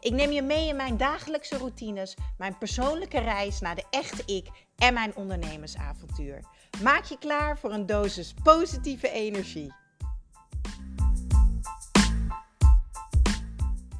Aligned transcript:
Ik 0.00 0.12
neem 0.12 0.30
je 0.30 0.42
mee 0.42 0.68
in 0.68 0.76
mijn 0.76 0.96
dagelijkse 0.96 1.58
routines, 1.58 2.16
mijn 2.36 2.58
persoonlijke 2.58 3.18
reis 3.18 3.60
naar 3.60 3.74
de 3.74 3.84
echte 3.90 4.22
ik 4.26 4.48
en 4.76 4.94
mijn 4.94 5.16
ondernemersavontuur. 5.16 6.44
Maak 6.82 7.04
je 7.04 7.18
klaar 7.18 7.58
voor 7.58 7.72
een 7.72 7.86
dosis 7.86 8.34
positieve 8.42 9.10
energie. 9.10 9.74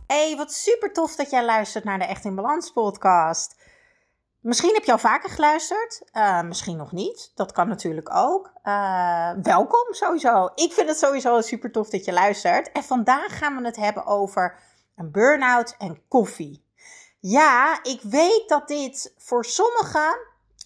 Hey, 0.06 0.36
wat 0.36 0.52
super 0.52 0.92
tof 0.92 1.14
dat 1.14 1.30
jij 1.30 1.44
luistert 1.44 1.84
naar 1.84 1.98
de 1.98 2.04
Echt 2.04 2.24
in 2.24 2.34
Balans 2.34 2.70
podcast. 2.70 3.56
Misschien 4.40 4.74
heb 4.74 4.84
je 4.84 4.92
al 4.92 4.98
vaker 4.98 5.30
geluisterd, 5.30 6.02
uh, 6.12 6.42
misschien 6.42 6.76
nog 6.76 6.92
niet. 6.92 7.32
Dat 7.34 7.52
kan 7.52 7.68
natuurlijk 7.68 8.14
ook. 8.14 8.52
Uh, 8.64 9.30
welkom 9.42 9.86
sowieso. 9.90 10.50
Ik 10.54 10.72
vind 10.72 10.88
het 10.88 10.98
sowieso 10.98 11.40
super 11.40 11.72
tof 11.72 11.88
dat 11.88 12.04
je 12.04 12.12
luistert. 12.12 12.72
En 12.72 12.82
vandaag 12.82 13.38
gaan 13.38 13.56
we 13.56 13.66
het 13.66 13.76
hebben 13.76 14.06
over 14.06 14.58
een 14.98 15.10
burn-out 15.10 15.74
en 15.78 16.02
koffie. 16.08 16.64
Ja, 17.20 17.82
ik 17.82 18.00
weet 18.02 18.44
dat 18.46 18.68
dit 18.68 19.14
voor 19.16 19.44
sommigen, 19.44 20.18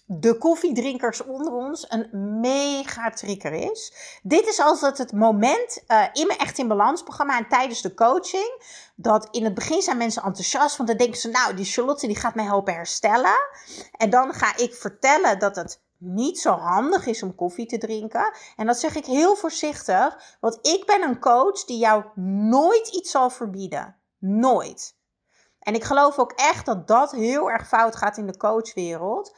de 0.05 0.37
koffiedrinkers 0.37 1.23
onder 1.23 1.53
ons, 1.53 1.85
een 1.89 2.39
mega 2.39 3.09
trigger 3.09 3.53
is. 3.53 3.93
Dit 4.23 4.47
is 4.47 4.59
altijd 4.59 4.97
het 4.97 5.11
moment 5.11 5.83
uh, 5.87 6.05
in 6.13 6.27
mijn 6.27 6.39
Echt 6.39 6.57
in 6.57 6.67
Balans 6.67 7.03
programma 7.03 7.37
en 7.37 7.47
tijdens 7.47 7.81
de 7.81 7.93
coaching. 7.93 8.61
Dat 8.95 9.27
in 9.31 9.43
het 9.43 9.53
begin 9.53 9.81
zijn 9.81 9.97
mensen 9.97 10.23
enthousiast, 10.23 10.77
want 10.77 10.89
dan 10.89 10.97
denken 10.97 11.19
ze, 11.19 11.29
nou, 11.29 11.53
die 11.55 11.65
Charlotte 11.65 12.07
die 12.07 12.15
gaat 12.15 12.35
mij 12.35 12.45
helpen 12.45 12.73
herstellen. 12.73 13.37
En 13.91 14.09
dan 14.09 14.33
ga 14.33 14.57
ik 14.57 14.75
vertellen 14.75 15.39
dat 15.39 15.55
het 15.55 15.81
niet 15.97 16.39
zo 16.39 16.51
handig 16.51 17.05
is 17.05 17.23
om 17.23 17.35
koffie 17.35 17.65
te 17.65 17.77
drinken. 17.77 18.33
En 18.55 18.65
dat 18.65 18.79
zeg 18.79 18.95
ik 18.95 19.05
heel 19.05 19.35
voorzichtig, 19.35 20.37
want 20.39 20.59
ik 20.61 20.85
ben 20.85 21.01
een 21.01 21.19
coach 21.19 21.65
die 21.65 21.77
jou 21.77 22.03
nooit 22.49 22.87
iets 22.87 23.11
zal 23.11 23.29
verbieden. 23.29 23.95
Nooit. 24.25 24.95
En 25.59 25.73
ik 25.73 25.83
geloof 25.83 26.19
ook 26.19 26.31
echt 26.31 26.65
dat 26.65 26.87
dat 26.87 27.11
heel 27.11 27.51
erg 27.51 27.67
fout 27.67 27.95
gaat 27.95 28.17
in 28.17 28.27
de 28.27 28.37
coachwereld. 28.37 29.35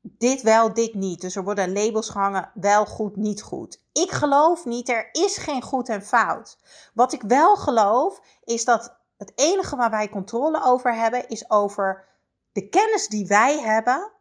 Dit 0.00 0.42
wel, 0.42 0.74
dit 0.74 0.94
niet. 0.94 1.20
Dus 1.20 1.36
er 1.36 1.44
worden 1.44 1.72
labels 1.72 2.08
gehangen, 2.08 2.50
wel 2.54 2.86
goed, 2.86 3.16
niet 3.16 3.42
goed. 3.42 3.82
Ik 3.92 4.10
geloof 4.10 4.64
niet, 4.64 4.88
er 4.88 5.08
is 5.12 5.36
geen 5.36 5.62
goed 5.62 5.88
en 5.88 6.02
fout. 6.02 6.58
Wat 6.94 7.12
ik 7.12 7.22
wel 7.22 7.56
geloof, 7.56 8.20
is 8.44 8.64
dat 8.64 8.96
het 9.16 9.32
enige 9.34 9.76
waar 9.76 9.90
wij 9.90 10.08
controle 10.08 10.64
over 10.64 10.94
hebben, 10.94 11.28
is 11.28 11.50
over 11.50 12.08
de 12.52 12.68
kennis 12.68 13.08
die 13.08 13.26
wij 13.26 13.60
hebben 13.60 14.12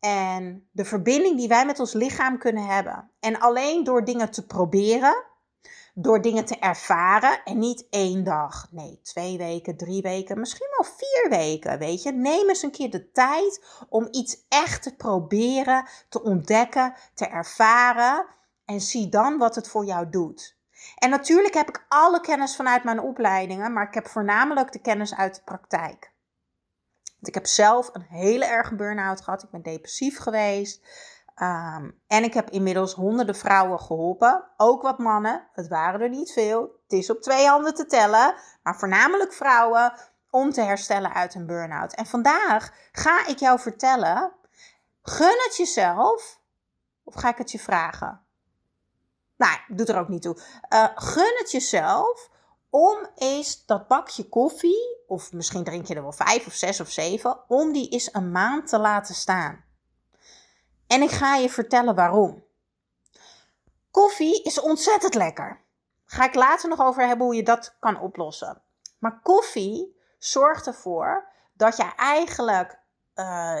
en 0.00 0.68
de 0.72 0.84
verbinding 0.84 1.36
die 1.36 1.48
wij 1.48 1.66
met 1.66 1.80
ons 1.80 1.92
lichaam 1.92 2.38
kunnen 2.38 2.66
hebben. 2.66 3.10
En 3.20 3.40
alleen 3.40 3.84
door 3.84 4.04
dingen 4.04 4.30
te 4.30 4.46
proberen, 4.46 5.24
door 5.94 6.20
dingen 6.20 6.44
te 6.44 6.58
ervaren 6.58 7.42
en 7.44 7.58
niet 7.58 7.86
één 7.90 8.24
dag, 8.24 8.68
nee, 8.70 9.00
twee 9.02 9.38
weken, 9.38 9.76
drie 9.76 10.02
weken, 10.02 10.40
misschien 10.40 10.68
wel 10.78 10.92
vier 10.96 11.38
weken, 11.38 11.78
weet 11.78 12.02
je. 12.02 12.12
Neem 12.12 12.48
eens 12.48 12.62
een 12.62 12.70
keer 12.70 12.90
de 12.90 13.10
tijd 13.10 13.64
om 13.88 14.08
iets 14.10 14.46
echt 14.48 14.82
te 14.82 14.96
proberen, 14.96 15.88
te 16.08 16.22
ontdekken, 16.22 16.94
te 17.14 17.26
ervaren 17.26 18.26
en 18.64 18.80
zie 18.80 19.08
dan 19.08 19.38
wat 19.38 19.54
het 19.54 19.68
voor 19.68 19.84
jou 19.84 20.08
doet. 20.10 20.56
En 20.96 21.10
natuurlijk 21.10 21.54
heb 21.54 21.68
ik 21.68 21.84
alle 21.88 22.20
kennis 22.20 22.56
vanuit 22.56 22.84
mijn 22.84 23.00
opleidingen, 23.00 23.72
maar 23.72 23.86
ik 23.86 23.94
heb 23.94 24.06
voornamelijk 24.06 24.72
de 24.72 24.80
kennis 24.80 25.14
uit 25.14 25.34
de 25.34 25.42
praktijk. 25.44 26.12
Want 27.04 27.28
ik 27.28 27.34
heb 27.34 27.46
zelf 27.46 27.90
een 27.92 28.06
hele 28.08 28.44
erge 28.44 28.74
burn-out 28.74 29.20
gehad. 29.20 29.42
Ik 29.42 29.50
ben 29.50 29.62
depressief 29.62 30.18
geweest. 30.18 30.80
Um, 31.42 32.00
en 32.06 32.24
ik 32.24 32.34
heb 32.34 32.50
inmiddels 32.50 32.94
honderden 32.94 33.36
vrouwen 33.36 33.80
geholpen, 33.80 34.50
ook 34.56 34.82
wat 34.82 34.98
mannen. 34.98 35.48
Het 35.52 35.68
waren 35.68 36.00
er 36.00 36.08
niet 36.08 36.32
veel. 36.32 36.60
Het 36.60 36.92
is 36.92 37.10
op 37.10 37.20
twee 37.20 37.46
handen 37.46 37.74
te 37.74 37.86
tellen, 37.86 38.34
maar 38.62 38.78
voornamelijk 38.78 39.32
vrouwen 39.32 39.92
om 40.30 40.50
te 40.50 40.60
herstellen 40.60 41.12
uit 41.12 41.34
een 41.34 41.46
burn-out. 41.46 41.94
En 41.94 42.06
vandaag 42.06 42.72
ga 42.92 43.26
ik 43.26 43.38
jou 43.38 43.60
vertellen: 43.60 44.32
gun 45.02 45.42
het 45.44 45.56
jezelf, 45.56 46.40
of 47.04 47.14
ga 47.14 47.28
ik 47.28 47.38
het 47.38 47.50
je 47.50 47.58
vragen? 47.58 48.20
Nou, 49.36 49.58
doet 49.68 49.88
er 49.88 49.98
ook 49.98 50.08
niet 50.08 50.22
toe. 50.22 50.42
Uh, 50.68 50.86
gun 50.94 51.34
het 51.38 51.50
jezelf 51.50 52.30
om 52.70 53.06
eens 53.14 53.66
dat 53.66 53.88
bakje 53.88 54.28
koffie, 54.28 55.04
of 55.06 55.32
misschien 55.32 55.64
drink 55.64 55.86
je 55.86 55.94
er 55.94 56.02
wel 56.02 56.12
vijf 56.12 56.46
of 56.46 56.54
zes 56.54 56.80
of 56.80 56.90
zeven, 56.90 57.48
om 57.48 57.72
die 57.72 57.88
eens 57.88 58.14
een 58.14 58.30
maand 58.30 58.68
te 58.68 58.78
laten 58.78 59.14
staan. 59.14 59.70
En 60.92 61.02
ik 61.02 61.10
ga 61.10 61.36
je 61.36 61.50
vertellen 61.50 61.94
waarom. 61.94 62.44
Koffie 63.90 64.42
is 64.42 64.60
ontzettend 64.60 65.14
lekker. 65.14 65.60
Ga 66.04 66.24
ik 66.24 66.34
later 66.34 66.68
nog 66.68 66.80
over 66.80 67.06
hebben 67.06 67.26
hoe 67.26 67.34
je 67.34 67.42
dat 67.42 67.76
kan 67.80 68.00
oplossen. 68.00 68.62
Maar 68.98 69.20
koffie 69.22 69.96
zorgt 70.18 70.66
ervoor 70.66 71.28
dat 71.52 71.76
je 71.76 71.94
eigenlijk 71.96 72.78
uh, 73.14 73.60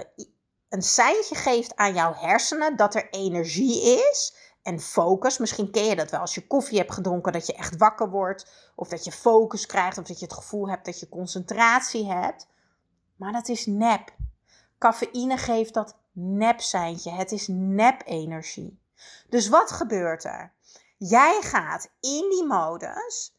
een 0.68 0.82
seintje 0.82 1.34
geeft 1.34 1.76
aan 1.76 1.94
jouw 1.94 2.14
hersenen 2.14 2.76
dat 2.76 2.94
er 2.94 3.10
energie 3.10 3.82
is 3.82 4.36
en 4.62 4.80
focus. 4.80 5.38
Misschien 5.38 5.70
ken 5.70 5.84
je 5.84 5.96
dat 5.96 6.10
wel 6.10 6.20
als 6.20 6.34
je 6.34 6.46
koffie 6.46 6.78
hebt 6.78 6.92
gedronken, 6.92 7.32
dat 7.32 7.46
je 7.46 7.54
echt 7.54 7.76
wakker 7.76 8.10
wordt, 8.10 8.72
of 8.74 8.88
dat 8.88 9.04
je 9.04 9.12
focus 9.12 9.66
krijgt, 9.66 9.98
of 9.98 10.04
dat 10.04 10.18
je 10.18 10.24
het 10.24 10.34
gevoel 10.34 10.68
hebt 10.68 10.84
dat 10.84 11.00
je 11.00 11.08
concentratie 11.08 12.12
hebt. 12.12 12.46
Maar 13.16 13.32
dat 13.32 13.48
is 13.48 13.66
nep. 13.66 14.14
Cafeïne 14.78 15.36
geeft 15.36 15.74
dat 15.74 16.00
nepseintje. 16.12 17.10
Het 17.10 17.32
is 17.32 17.46
nep-energie. 17.48 18.80
Dus 19.28 19.48
wat 19.48 19.70
gebeurt 19.70 20.24
er? 20.24 20.52
Jij 20.96 21.38
gaat 21.42 21.90
in 22.00 22.28
die 22.30 22.46
modus 22.46 23.36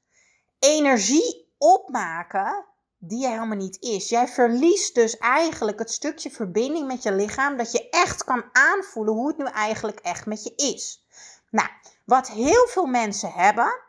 energie 0.59 1.53
opmaken 1.57 2.65
die 2.97 3.25
er 3.25 3.31
helemaal 3.31 3.57
niet 3.57 3.81
is. 3.81 4.09
Jij 4.09 4.27
verliest 4.27 4.95
dus 4.95 5.17
eigenlijk 5.17 5.79
het 5.79 5.91
stukje 5.91 6.31
verbinding 6.31 6.87
met 6.87 7.03
je 7.03 7.11
lichaam 7.11 7.57
dat 7.57 7.71
je 7.71 7.89
echt 7.89 8.23
kan 8.23 8.43
aanvoelen 8.51 9.13
hoe 9.13 9.27
het 9.27 9.37
nu 9.37 9.45
eigenlijk 9.45 9.99
echt 9.99 10.25
met 10.25 10.43
je 10.43 10.53
is. 10.55 11.05
Nou, 11.49 11.69
wat 12.05 12.29
heel 12.29 12.67
veel 12.67 12.85
mensen 12.85 13.31
hebben, 13.31 13.81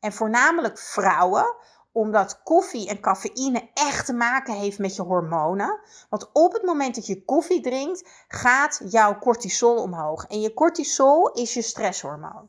en 0.00 0.12
voornamelijk 0.12 0.78
vrouwen, 0.78 1.56
omdat 1.92 2.42
koffie 2.42 2.88
en 2.88 3.00
cafeïne 3.00 3.70
echt 3.74 4.06
te 4.06 4.12
maken 4.12 4.54
heeft 4.54 4.78
met 4.78 4.96
je 4.96 5.02
hormonen. 5.02 5.80
Want 6.08 6.30
op 6.32 6.52
het 6.52 6.62
moment 6.62 6.94
dat 6.94 7.06
je 7.06 7.24
koffie 7.24 7.60
drinkt, 7.60 8.08
gaat 8.28 8.80
jouw 8.88 9.18
cortisol 9.18 9.82
omhoog. 9.82 10.24
En 10.24 10.40
je 10.40 10.54
cortisol 10.54 11.32
is 11.32 11.54
je 11.54 11.62
stresshormoon. 11.62 12.48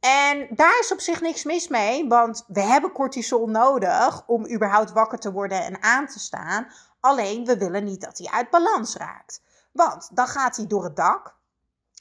En 0.00 0.46
daar 0.50 0.78
is 0.80 0.92
op 0.92 1.00
zich 1.00 1.20
niks 1.20 1.44
mis 1.44 1.68
mee, 1.68 2.08
want 2.08 2.44
we 2.46 2.60
hebben 2.60 2.92
cortisol 2.92 3.46
nodig 3.46 4.26
om 4.26 4.50
überhaupt 4.50 4.92
wakker 4.92 5.18
te 5.18 5.32
worden 5.32 5.62
en 5.62 5.82
aan 5.82 6.06
te 6.06 6.18
staan. 6.18 6.66
Alleen 7.00 7.44
we 7.44 7.58
willen 7.58 7.84
niet 7.84 8.00
dat 8.00 8.18
hij 8.18 8.28
uit 8.30 8.50
balans 8.50 8.96
raakt. 8.96 9.42
Want 9.72 10.10
dan 10.12 10.26
gaat 10.26 10.56
hij 10.56 10.66
door 10.66 10.84
het 10.84 10.96
dak. 10.96 11.36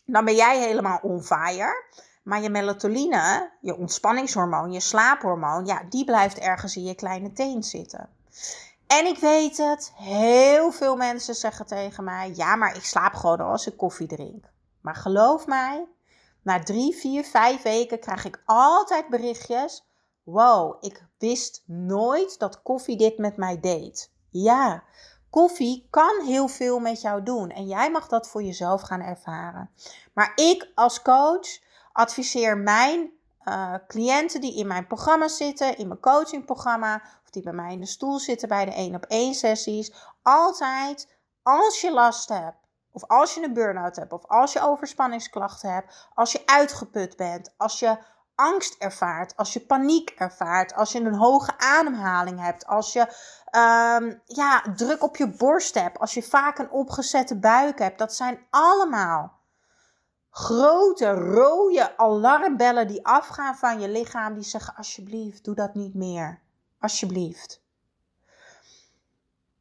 Dan 0.06 0.26
ben 0.26 0.36
jij 0.36 0.60
helemaal 0.60 1.00
on 1.02 1.24
fire. 1.24 1.86
Maar 2.24 2.42
je 2.42 2.50
melatonine, 2.50 3.52
je 3.62 3.78
ontspanningshormoon, 3.78 4.72
je 4.72 4.80
slaaphormoon, 4.80 5.66
ja, 5.66 5.84
die 5.90 6.06
blijft 6.06 6.40
ergens 6.40 6.76
in 6.76 6.84
je 6.84 6.96
kleine 6.96 7.32
teen 7.32 7.64
zitten. 7.64 8.10
En 8.88 9.06
ik 9.06 9.18
weet 9.18 9.58
het, 9.58 9.92
heel 9.96 10.72
veel 10.72 10.96
mensen 10.96 11.36
zeggen 11.36 11.66
tegen 11.66 12.04
mij: 12.04 12.32
ja, 12.36 12.56
maar 12.56 12.76
ik 12.76 12.84
slaap 12.84 13.14
gewoon 13.14 13.40
als 13.40 13.68
ik 13.68 13.78
koffie 13.78 14.08
drink. 14.08 14.46
Maar 14.82 14.96
geloof 14.96 15.48
mij, 15.48 15.88
na 16.42 16.64
drie, 16.64 16.96
vier, 16.96 17.24
vijf 17.24 17.62
weken 17.62 18.00
krijg 18.00 18.26
ik 18.26 18.42
altijd 18.46 19.10
berichtjes. 19.10 19.86
Wow, 20.24 20.78
ik 20.84 21.06
wist 21.18 21.64
nooit 21.66 22.40
dat 22.40 22.62
koffie 22.62 22.98
dit 22.98 23.18
met 23.18 23.38
mij 23.38 23.60
deed. 23.60 24.12
Ja, 24.30 24.84
koffie 25.30 25.88
kan 25.90 26.26
heel 26.26 26.48
veel 26.48 26.80
met 26.80 27.02
jou 27.02 27.24
doen 27.24 27.50
en 27.50 27.68
jij 27.68 27.92
mag 27.92 28.08
dat 28.08 28.28
voor 28.28 28.44
jezelf 28.44 28.82
gaan 28.82 29.02
ervaren. 29.02 29.70
Maar 30.14 30.32
ik 30.36 30.72
als 30.76 31.02
coach 31.02 31.60
adviseer 31.94 32.58
mijn 32.58 33.12
uh, 33.46 33.74
cliënten 33.88 34.42
die 34.42 34.58
in 34.58 34.68
mijn 34.68 34.88
programma 34.88 35.28
zitten, 35.28 35.78
in 35.78 35.88
mijn 35.88 36.00
coachingprogramma, 36.00 37.02
of 37.24 37.30
die 37.30 37.44
bij 37.44 37.54
mij 37.54 37.74
in 37.74 37.80
de 37.80 37.86
stoel 37.86 38.20
zitten 38.20 38.48
bij 38.48 38.66
de 38.66 38.74
1 38.74 38.96
op 38.96 39.06
1 39.06 39.34
sessies, 39.34 39.94
altijd 40.22 41.18
als 41.44 41.82
je 41.82 41.92
last 41.92 42.30
hebt, 42.30 42.58
of 42.92 43.04
als 43.08 43.34
je 43.34 43.44
een 43.44 43.54
burn-out 43.54 43.96
hebt, 43.96 44.14
of 44.14 44.26
als 44.26 44.54
je 44.54 44.62
overspanningsklachten 44.62 45.74
hebt, 45.74 46.08
als 46.14 46.32
je 46.32 46.42
uitgeput 46.46 47.18
bent, 47.18 47.54
als 47.58 47.80
je 47.80 47.98
angst 48.36 48.76
ervaart, 48.80 49.38
als 49.38 49.54
je 49.54 49.66
paniek 49.66 50.10
ervaart, 50.10 50.74
als 50.74 50.92
je 50.92 51.00
een 51.00 51.16
hoge 51.16 51.58
ademhaling 51.58 52.40
hebt, 52.40 52.68
als 52.68 52.94
je 52.94 53.00
um, 53.00 54.22
ja, 54.26 54.62
druk 54.76 55.04
op 55.04 55.16
je 55.16 55.28
borst 55.28 55.74
hebt, 55.74 56.00
als 56.00 56.14
je 56.14 56.24
vaak 56.24 56.58
een 56.58 56.72
opgezette 56.72 57.40
buik 57.40 57.80
hebt. 57.80 57.98
Dat 57.98 58.16
zijn 58.16 58.46
allemaal 58.50 59.42
grote 60.36 61.12
rode 61.12 61.98
alarmbellen 61.98 62.88
die 62.88 63.06
afgaan 63.06 63.56
van 63.56 63.80
je 63.80 63.90
lichaam, 63.90 64.34
die 64.34 64.44
zeggen: 64.44 64.76
Alsjeblieft, 64.76 65.44
doe 65.44 65.56
dat 65.56 65.74
niet 65.74 65.94
meer. 65.94 66.42
Alsjeblieft. 66.80 67.63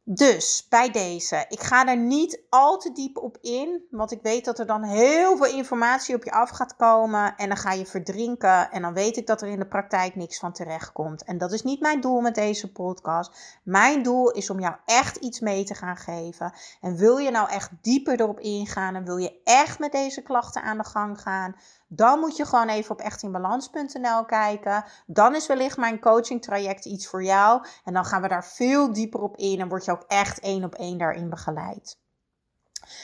Dus 0.04 0.66
bij 0.69 0.90
deze, 0.90 1.44
ik 1.49 1.60
ga 1.60 1.87
er 1.87 1.96
niet 1.96 2.43
al 2.49 2.78
te 2.78 2.93
diep 2.93 3.16
op 3.16 3.38
in, 3.40 3.87
want 3.90 4.12
ik 4.12 4.22
weet 4.22 4.44
dat 4.44 4.58
er 4.58 4.66
dan 4.66 4.82
heel 4.82 5.37
veel 5.37 5.56
informatie 5.56 6.14
op 6.14 6.25
je 6.25 6.32
af 6.32 6.50
gaat 6.50 6.76
komen 6.76 7.37
en 7.37 7.49
dan 7.49 7.56
ga 7.56 7.72
je 7.72 7.87
verdrinken 7.87 8.70
en 8.70 8.82
dan 8.82 8.94
weet 8.94 9.16
ik 9.16 9.26
dat 9.26 9.43
er 9.43 9.49
in 9.49 9.58
de 9.58 9.66
praktijk 9.66 10.14
niks 10.14 10.38
van 10.38 10.52
terecht 10.52 10.93
komt. 10.93 11.25
En 11.25 11.38
dat 11.38 11.52
is 11.52 11.62
niet 11.62 11.81
mijn 11.81 12.00
doel 12.00 12.20
met 12.20 12.34
deze 12.34 12.72
podcast. 12.72 13.60
Mijn 13.62 14.02
doel 14.02 14.31
is 14.31 14.50
om 14.50 14.60
jou 14.60 14.75
echt 14.84 15.16
iets 15.16 15.40
mee 15.40 15.64
te 15.64 15.75
gaan 15.75 15.96
geven. 15.96 16.52
En 16.81 16.96
wil 16.96 17.16
je 17.16 17.31
nou 17.31 17.50
echt 17.50 17.70
dieper 17.81 18.20
erop 18.20 18.40
ingaan 18.40 18.94
en 18.94 19.05
wil 19.05 19.16
je 19.16 19.40
echt 19.44 19.78
met 19.78 19.93
deze 19.93 20.22
klachten 20.22 20.62
aan 20.62 20.78
de 20.78 20.84
gang 20.84 21.20
gaan, 21.20 21.56
dan 21.94 22.19
moet 22.19 22.37
je 22.37 22.47
gewoon 22.47 22.69
even 22.69 22.91
op 22.91 23.00
echtinbalans.nl 23.00 24.25
kijken. 24.25 24.85
Dan 25.06 25.35
is 25.35 25.47
wellicht 25.47 25.77
mijn 25.77 26.00
coaching 26.00 26.43
traject 26.43 26.85
iets 26.85 27.06
voor 27.06 27.25
jou. 27.25 27.65
En 27.85 27.93
dan 27.93 28.05
gaan 28.05 28.23
we 28.23 28.29
daar 28.29 28.44
veel 28.47 28.93
dieper 28.93 29.21
op 29.21 29.37
in 29.37 29.61
en 29.61 29.69
word 29.69 29.85
je 29.85 29.91
ook 29.91 30.05
echt 30.06 30.41
één 30.41 30.65
op 30.65 30.75
één 30.75 30.99
daarin 30.99 31.31
begeleid. 31.31 31.99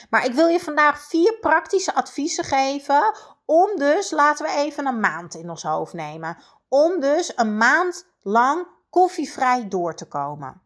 Maar 0.09 0.25
ik 0.25 0.33
wil 0.33 0.47
je 0.47 0.59
vandaag 0.59 1.01
vier 1.01 1.37
praktische 1.39 1.95
adviezen 1.95 2.43
geven. 2.43 3.15
Om 3.45 3.75
dus, 3.75 4.11
laten 4.11 4.45
we 4.45 4.51
even 4.51 4.85
een 4.85 4.99
maand 4.99 5.35
in 5.35 5.49
ons 5.49 5.63
hoofd 5.63 5.93
nemen. 5.93 6.37
Om 6.67 6.99
dus 6.99 7.31
een 7.35 7.57
maand 7.57 8.07
lang 8.21 8.67
koffievrij 8.89 9.67
door 9.67 9.95
te 9.95 10.07
komen. 10.07 10.61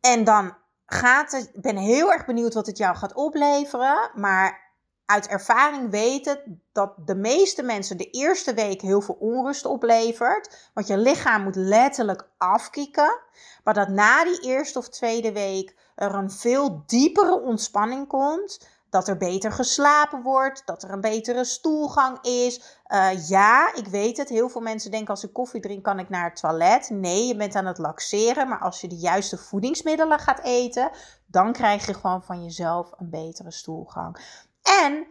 En 0.00 0.24
dan 0.24 0.56
gaat 0.86 1.32
het, 1.32 1.50
ik 1.54 1.62
ben 1.62 1.76
heel 1.76 2.12
erg 2.12 2.26
benieuwd 2.26 2.54
wat 2.54 2.66
het 2.66 2.78
jou 2.78 2.96
gaat 2.96 3.14
opleveren. 3.14 4.10
Maar 4.14 4.67
uit 5.08 5.26
ervaring 5.26 5.90
weten 5.90 6.62
dat 6.72 6.94
de 7.04 7.14
meeste 7.14 7.62
mensen 7.62 7.96
de 7.96 8.10
eerste 8.10 8.54
week 8.54 8.80
heel 8.80 9.00
veel 9.00 9.16
onrust 9.20 9.64
oplevert. 9.64 10.70
Want 10.74 10.86
je 10.86 10.98
lichaam 10.98 11.42
moet 11.42 11.56
letterlijk 11.56 12.28
afkicken. 12.38 13.20
Maar 13.64 13.74
dat 13.74 13.88
na 13.88 14.24
die 14.24 14.40
eerste 14.40 14.78
of 14.78 14.88
tweede 14.88 15.32
week 15.32 15.76
er 15.94 16.14
een 16.14 16.30
veel 16.30 16.82
diepere 16.86 17.40
ontspanning 17.40 18.08
komt. 18.08 18.68
Dat 18.90 19.08
er 19.08 19.16
beter 19.16 19.52
geslapen 19.52 20.22
wordt, 20.22 20.62
dat 20.64 20.82
er 20.82 20.90
een 20.90 21.00
betere 21.00 21.44
stoelgang 21.44 22.18
is. 22.20 22.78
Uh, 22.86 23.28
ja, 23.28 23.74
ik 23.74 23.86
weet 23.86 24.16
het. 24.16 24.28
Heel 24.28 24.48
veel 24.48 24.60
mensen 24.60 24.90
denken 24.90 25.10
als 25.10 25.24
ik 25.24 25.32
koffie 25.32 25.60
drink, 25.60 25.84
kan 25.84 25.98
ik 25.98 26.08
naar 26.08 26.24
het 26.24 26.40
toilet. 26.40 26.90
Nee, 26.90 27.26
je 27.26 27.36
bent 27.36 27.54
aan 27.54 27.66
het 27.66 27.78
laxeren. 27.78 28.48
Maar 28.48 28.60
als 28.60 28.80
je 28.80 28.88
de 28.88 28.96
juiste 28.96 29.38
voedingsmiddelen 29.38 30.18
gaat 30.18 30.40
eten, 30.42 30.90
dan 31.26 31.52
krijg 31.52 31.86
je 31.86 31.94
gewoon 31.94 32.22
van 32.22 32.44
jezelf 32.44 32.90
een 32.96 33.10
betere 33.10 33.50
stoelgang. 33.50 34.18
En 34.68 35.06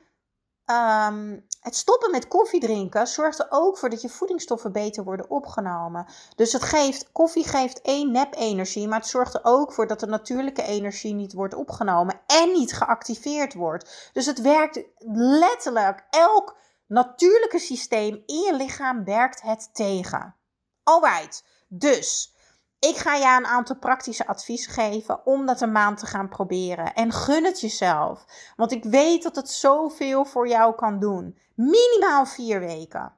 um, 0.76 1.48
het 1.62 1.76
stoppen 1.76 2.12
met 2.12 2.28
koffie 2.28 2.60
drinken 2.60 3.08
zorgt 3.08 3.40
er 3.40 3.48
ook 3.50 3.78
voor 3.78 3.90
dat 3.90 4.02
je 4.02 4.10
voedingsstoffen 4.10 4.72
beter 4.72 5.04
worden 5.04 5.30
opgenomen. 5.30 6.06
Dus 6.36 6.54
het 6.54 6.64
geeft, 6.64 7.12
koffie 7.12 7.48
geeft 7.48 7.82
één 7.82 8.12
nep-energie, 8.12 8.88
maar 8.88 9.00
het 9.00 9.08
zorgt 9.08 9.34
er 9.34 9.40
ook 9.44 9.74
voor 9.74 9.88
dat 9.88 10.00
de 10.00 10.06
natuurlijke 10.06 10.64
energie 10.64 11.14
niet 11.14 11.34
wordt 11.34 11.54
opgenomen 11.54 12.22
en 12.26 12.52
niet 12.52 12.74
geactiveerd 12.74 13.54
wordt. 13.54 14.10
Dus 14.14 14.26
het 14.26 14.42
werkt 14.42 14.84
letterlijk, 15.14 16.06
elk 16.10 16.58
natuurlijke 16.88 17.60
systeem 17.60 18.24
in 18.26 18.40
je 18.40 18.54
lichaam 18.54 19.04
werkt 19.04 19.42
het 19.42 19.70
tegen. 19.74 20.36
Alright, 20.84 21.44
dus 21.68 22.36
ik 22.80 22.98
ga 22.98 23.16
je 23.16 23.38
een 23.38 23.46
aantal 23.46 23.76
praktische 23.76 24.28
adviezen 24.28 24.72
geven 24.72 25.26
om 25.26 25.46
dat 25.46 25.62
een 25.62 25.72
maand 25.72 25.98
te 26.00 26.06
gaan 26.06 26.30
proberen. 26.30 26.94
En 26.94 27.12
gun 27.12 27.46
het 27.46 27.62
jezelf. 27.62 28.26
Want 28.56 28.72
ik 28.72 28.84
weet 28.84 29.24
dat 29.24 29.36
het 29.36 29.50
zoveel 29.50 30.26
voor 30.26 30.48
jou 30.48 30.76
kan 30.76 31.00
doen. 31.00 31.38
Minimaal 31.56 32.26
vier 32.26 32.60
weken. 32.60 33.14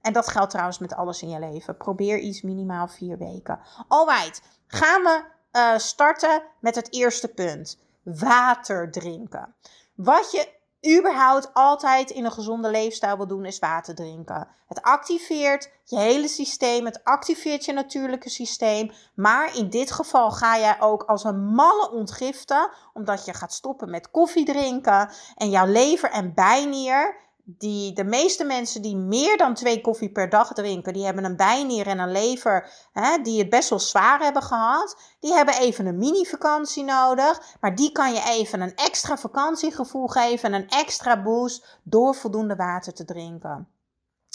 En 0.00 0.12
dat 0.12 0.28
geldt 0.28 0.50
trouwens 0.50 0.78
met 0.78 0.94
alles 0.94 1.22
in 1.22 1.28
je 1.28 1.38
leven. 1.38 1.76
Probeer 1.76 2.18
iets 2.18 2.42
minimaal 2.42 2.88
vier 2.88 3.18
weken. 3.18 3.60
Alright, 3.88 4.42
gaan 4.66 5.02
we 5.02 5.24
uh, 5.52 5.78
starten 5.78 6.42
met 6.60 6.74
het 6.74 6.92
eerste 6.92 7.28
punt. 7.28 7.78
Water 8.02 8.90
drinken. 8.90 9.54
Wat 9.94 10.30
je 10.30 10.55
überhaupt 10.86 11.50
altijd 11.54 12.10
in 12.10 12.24
een 12.24 12.32
gezonde 12.32 12.70
leefstijl 12.70 13.16
wil 13.16 13.26
doen, 13.26 13.44
is 13.44 13.58
water 13.58 13.94
drinken. 13.94 14.48
Het 14.68 14.82
activeert 14.82 15.70
je 15.84 15.98
hele 15.98 16.28
systeem, 16.28 16.84
het 16.84 17.04
activeert 17.04 17.64
je 17.64 17.72
natuurlijke 17.72 18.30
systeem. 18.30 18.92
Maar 19.14 19.56
in 19.56 19.70
dit 19.70 19.90
geval 19.90 20.30
ga 20.30 20.58
jij 20.58 20.80
ook 20.80 21.02
als 21.02 21.24
een 21.24 21.44
malle 21.44 21.90
ontgiften, 21.90 22.70
omdat 22.92 23.24
je 23.24 23.34
gaat 23.34 23.52
stoppen 23.52 23.90
met 23.90 24.10
koffie 24.10 24.44
drinken. 24.44 25.10
En 25.36 25.50
jouw 25.50 25.66
lever 25.66 26.10
en 26.10 26.34
bijnier 26.34 27.16
die, 27.48 27.92
de 27.92 28.04
meeste 28.04 28.44
mensen 28.44 28.82
die 28.82 28.96
meer 28.96 29.36
dan 29.36 29.54
twee 29.54 29.80
koffie 29.80 30.12
per 30.12 30.28
dag 30.28 30.52
drinken, 30.52 30.92
die 30.92 31.04
hebben 31.04 31.24
een 31.24 31.36
bijnier 31.36 31.86
en 31.86 31.98
een 31.98 32.12
lever 32.12 32.70
hè, 32.92 33.22
die 33.22 33.38
het 33.38 33.50
best 33.50 33.70
wel 33.70 33.78
zwaar 33.78 34.20
hebben 34.20 34.42
gehad. 34.42 34.96
Die 35.20 35.32
hebben 35.32 35.54
even 35.54 35.86
een 35.86 35.98
mini-vakantie 35.98 36.84
nodig, 36.84 37.42
maar 37.60 37.74
die 37.74 37.92
kan 37.92 38.12
je 38.12 38.22
even 38.28 38.60
een 38.60 38.74
extra 38.74 39.16
vakantiegevoel 39.16 40.06
geven, 40.06 40.52
een 40.52 40.68
extra 40.68 41.22
boost 41.22 41.78
door 41.82 42.14
voldoende 42.14 42.56
water 42.56 42.94
te 42.94 43.04
drinken. 43.04 43.68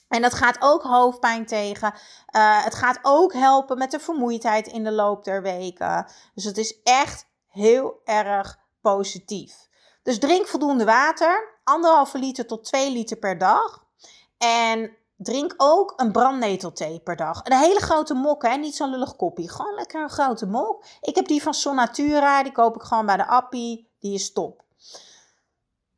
En 0.07 0.21
dat 0.21 0.33
gaat 0.33 0.57
ook 0.59 0.83
hoofdpijn 0.83 1.45
tegen. 1.45 1.93
Uh, 2.35 2.63
het 2.63 2.75
gaat 2.75 2.99
ook 3.01 3.33
helpen 3.33 3.77
met 3.77 3.91
de 3.91 3.99
vermoeidheid 3.99 4.67
in 4.67 4.83
de 4.83 4.91
loop 4.91 5.23
der 5.23 5.41
weken. 5.41 6.05
Dus 6.33 6.43
het 6.43 6.57
is 6.57 6.81
echt 6.83 7.25
heel 7.47 8.01
erg 8.05 8.59
positief. 8.81 9.69
Dus 10.03 10.19
drink 10.19 10.47
voldoende 10.47 10.85
water, 10.85 11.50
anderhalve 11.63 12.17
liter 12.17 12.47
tot 12.47 12.63
2 12.63 12.91
liter 12.91 13.17
per 13.17 13.37
dag. 13.37 13.85
En 14.37 14.91
drink 15.17 15.53
ook 15.57 15.93
een 15.95 16.11
brandnetelthee 16.11 16.99
per 16.99 17.15
dag. 17.15 17.41
Een 17.43 17.57
hele 17.57 17.79
grote 17.79 18.13
mok, 18.13 18.43
hè? 18.43 18.55
niet 18.55 18.75
zo'n 18.75 18.89
lullig 18.89 19.15
kopje. 19.15 19.49
Gewoon 19.49 19.75
lekker 19.75 20.01
een 20.01 20.09
grote 20.09 20.45
mok. 20.45 20.83
Ik 21.01 21.15
heb 21.15 21.27
die 21.27 21.41
van 21.41 21.53
Sonatura, 21.53 22.43
die 22.43 22.51
koop 22.51 22.75
ik 22.75 22.81
gewoon 22.81 23.05
bij 23.05 23.17
de 23.17 23.27
Appie. 23.27 23.89
Die 23.99 24.13
is 24.13 24.33
top. 24.33 24.63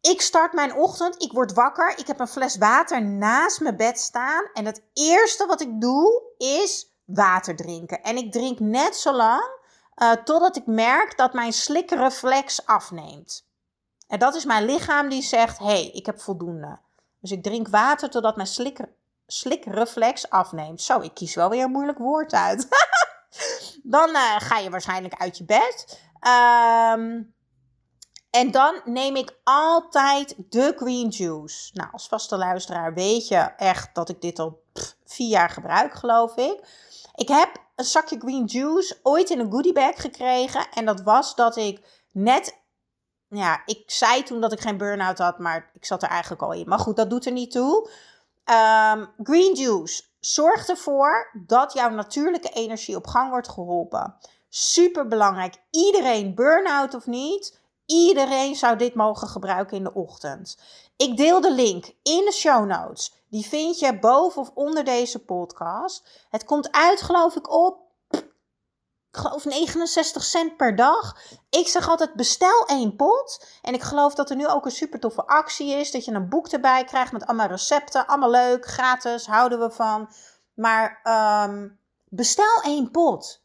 Ik 0.01 0.21
start 0.21 0.53
mijn 0.53 0.75
ochtend, 0.75 1.21
ik 1.21 1.31
word 1.31 1.53
wakker, 1.53 1.97
ik 1.97 2.07
heb 2.07 2.19
een 2.19 2.27
fles 2.27 2.57
water 2.57 3.01
naast 3.01 3.59
mijn 3.59 3.77
bed 3.77 3.99
staan. 3.99 4.49
En 4.53 4.65
het 4.65 4.83
eerste 4.93 5.45
wat 5.45 5.61
ik 5.61 5.81
doe 5.81 6.21
is 6.37 6.93
water 7.05 7.55
drinken. 7.55 8.03
En 8.03 8.17
ik 8.17 8.31
drink 8.31 8.59
net 8.59 8.95
zo 8.95 9.13
lang 9.13 9.61
uh, 9.95 10.11
totdat 10.11 10.55
ik 10.55 10.65
merk 10.65 11.17
dat 11.17 11.33
mijn 11.33 11.53
slikreflex 11.53 12.65
afneemt. 12.65 13.45
En 14.13 14.19
dat 14.19 14.35
is 14.35 14.45
mijn 14.45 14.65
lichaam 14.65 15.09
die 15.09 15.21
zegt: 15.21 15.57
hey, 15.57 15.89
ik 15.93 16.05
heb 16.05 16.21
voldoende. 16.21 16.79
Dus 17.19 17.31
ik 17.31 17.43
drink 17.43 17.67
water 17.67 18.09
totdat 18.09 18.35
mijn 18.35 18.47
slik, 18.47 18.79
slikreflex 19.27 20.29
afneemt. 20.29 20.81
Zo, 20.81 20.99
ik 20.99 21.13
kies 21.13 21.35
wel 21.35 21.49
weer 21.49 21.63
een 21.63 21.71
moeilijk 21.71 21.97
woord 21.97 22.33
uit. 22.33 22.67
dan 23.83 24.09
uh, 24.09 24.35
ga 24.37 24.57
je 24.57 24.69
waarschijnlijk 24.69 25.13
uit 25.13 25.37
je 25.37 25.45
bed. 25.45 25.99
Um, 26.21 27.33
en 28.29 28.51
dan 28.51 28.81
neem 28.85 29.15
ik 29.15 29.37
altijd 29.43 30.35
de 30.49 30.73
green 30.75 31.09
juice. 31.09 31.69
Nou, 31.73 31.91
als 31.91 32.07
vaste 32.07 32.37
luisteraar 32.37 32.93
weet 32.93 33.27
je 33.27 33.37
echt 33.57 33.95
dat 33.95 34.09
ik 34.09 34.21
dit 34.21 34.39
al 34.39 34.63
vier 35.05 35.29
jaar 35.29 35.49
gebruik, 35.49 35.93
geloof 35.93 36.35
ik. 36.35 36.67
Ik 37.15 37.27
heb 37.27 37.49
een 37.75 37.85
zakje 37.85 38.19
green 38.19 38.45
juice 38.45 38.99
ooit 39.03 39.29
in 39.29 39.39
een 39.39 39.51
goodiebag 39.51 40.01
gekregen. 40.01 40.67
En 40.73 40.85
dat 40.85 41.01
was 41.01 41.35
dat 41.35 41.55
ik 41.57 42.03
net 42.11 42.61
ja, 43.33 43.61
ik 43.65 43.83
zei 43.85 44.23
toen 44.23 44.41
dat 44.41 44.51
ik 44.51 44.59
geen 44.59 44.77
burn-out 44.77 45.17
had, 45.17 45.39
maar 45.39 45.71
ik 45.73 45.85
zat 45.85 46.03
er 46.03 46.09
eigenlijk 46.09 46.41
al 46.41 46.53
in. 46.53 46.67
Maar 46.67 46.79
goed, 46.79 46.95
dat 46.95 47.09
doet 47.09 47.25
er 47.25 47.31
niet 47.31 47.51
toe. 47.51 47.89
Um, 48.45 49.09
green 49.23 49.53
juice 49.53 50.03
zorgt 50.19 50.69
ervoor 50.69 51.29
dat 51.45 51.73
jouw 51.73 51.89
natuurlijke 51.89 52.49
energie 52.49 52.95
op 52.95 53.07
gang 53.07 53.29
wordt 53.29 53.49
geholpen. 53.49 54.15
Super 54.49 55.07
belangrijk. 55.07 55.55
Iedereen, 55.69 56.35
burn-out 56.35 56.93
of 56.93 57.05
niet, 57.05 57.59
iedereen 57.85 58.55
zou 58.55 58.77
dit 58.77 58.95
mogen 58.95 59.27
gebruiken 59.27 59.77
in 59.77 59.83
de 59.83 59.93
ochtend. 59.93 60.57
Ik 60.97 61.17
deel 61.17 61.41
de 61.41 61.51
link 61.51 61.85
in 62.03 62.25
de 62.25 62.31
show 62.33 62.65
notes. 62.65 63.13
Die 63.29 63.45
vind 63.45 63.79
je 63.79 63.99
boven 63.99 64.41
of 64.41 64.51
onder 64.53 64.83
deze 64.83 65.19
podcast. 65.19 66.25
Het 66.29 66.43
komt 66.43 66.71
uit, 66.71 67.01
geloof 67.01 67.35
ik, 67.35 67.51
op 67.51 67.82
ik 69.13 69.19
geloof 69.19 69.45
69 69.45 70.23
cent 70.23 70.57
per 70.57 70.75
dag. 70.75 71.17
Ik 71.49 71.67
zeg 71.67 71.89
altijd 71.89 72.13
bestel 72.13 72.65
één 72.65 72.95
pot. 72.95 73.45
En 73.61 73.73
ik 73.73 73.81
geloof 73.81 74.15
dat 74.15 74.29
er 74.29 74.35
nu 74.35 74.47
ook 74.47 74.65
een 74.65 74.71
super 74.71 74.99
toffe 74.99 75.25
actie 75.25 75.73
is. 75.73 75.91
Dat 75.91 76.05
je 76.05 76.11
een 76.11 76.29
boek 76.29 76.47
erbij 76.47 76.83
krijgt 76.83 77.11
met 77.11 77.25
allemaal 77.25 77.47
recepten. 77.47 78.07
Allemaal 78.07 78.29
leuk, 78.29 78.65
gratis, 78.65 79.25
houden 79.25 79.59
we 79.59 79.71
van. 79.71 80.09
Maar 80.53 81.01
um, 81.47 81.79
bestel 82.09 82.61
één 82.61 82.91
pot. 82.91 83.43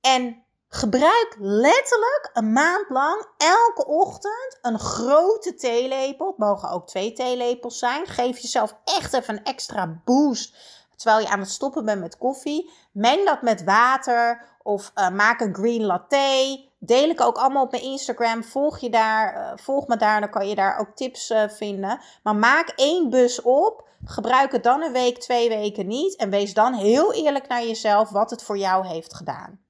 En 0.00 0.44
Gebruik 0.74 1.36
letterlijk 1.38 2.30
een 2.32 2.52
maand 2.52 2.88
lang 2.88 3.26
elke 3.36 3.86
ochtend 3.86 4.58
een 4.62 4.78
grote 4.78 5.54
theelepel. 5.54 6.26
Het 6.26 6.38
mogen 6.38 6.70
ook 6.70 6.86
twee 6.86 7.12
theelepels 7.12 7.78
zijn. 7.78 8.06
Geef 8.06 8.38
jezelf 8.38 8.76
echt 8.84 9.12
even 9.12 9.36
een 9.36 9.44
extra 9.44 10.00
boost 10.04 10.56
terwijl 10.96 11.22
je 11.22 11.28
aan 11.28 11.40
het 11.40 11.50
stoppen 11.50 11.84
bent 11.84 12.00
met 12.00 12.18
koffie. 12.18 12.70
Meng 12.92 13.24
dat 13.24 13.42
met 13.42 13.64
water 13.64 14.44
of 14.62 14.92
uh, 14.94 15.10
maak 15.10 15.40
een 15.40 15.54
green 15.54 15.84
latte. 15.84 16.68
Deel 16.78 17.08
ik 17.08 17.20
ook 17.20 17.36
allemaal 17.36 17.64
op 17.64 17.70
mijn 17.70 17.82
Instagram. 17.82 18.44
Volg, 18.44 18.78
je 18.78 18.90
daar, 18.90 19.36
uh, 19.36 19.52
volg 19.54 19.86
me 19.86 19.96
daar, 19.96 20.20
dan 20.20 20.30
kan 20.30 20.48
je 20.48 20.54
daar 20.54 20.78
ook 20.78 20.90
tips 20.94 21.30
uh, 21.30 21.48
vinden. 21.48 22.00
Maar 22.22 22.36
maak 22.36 22.68
één 22.68 23.10
bus 23.10 23.42
op. 23.42 23.88
Gebruik 24.04 24.52
het 24.52 24.62
dan 24.62 24.82
een 24.82 24.92
week, 24.92 25.18
twee 25.18 25.48
weken 25.48 25.86
niet. 25.86 26.16
En 26.16 26.30
wees 26.30 26.54
dan 26.54 26.74
heel 26.74 27.12
eerlijk 27.12 27.48
naar 27.48 27.64
jezelf 27.64 28.10
wat 28.10 28.30
het 28.30 28.42
voor 28.42 28.58
jou 28.58 28.86
heeft 28.86 29.14
gedaan. 29.14 29.60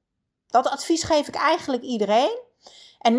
Dat 0.47 0.69
advies 0.69 1.03
geef 1.03 1.29
ik 1.29 1.35
eigenlijk 1.35 1.83
iedereen. 1.83 2.39
En 3.05 3.19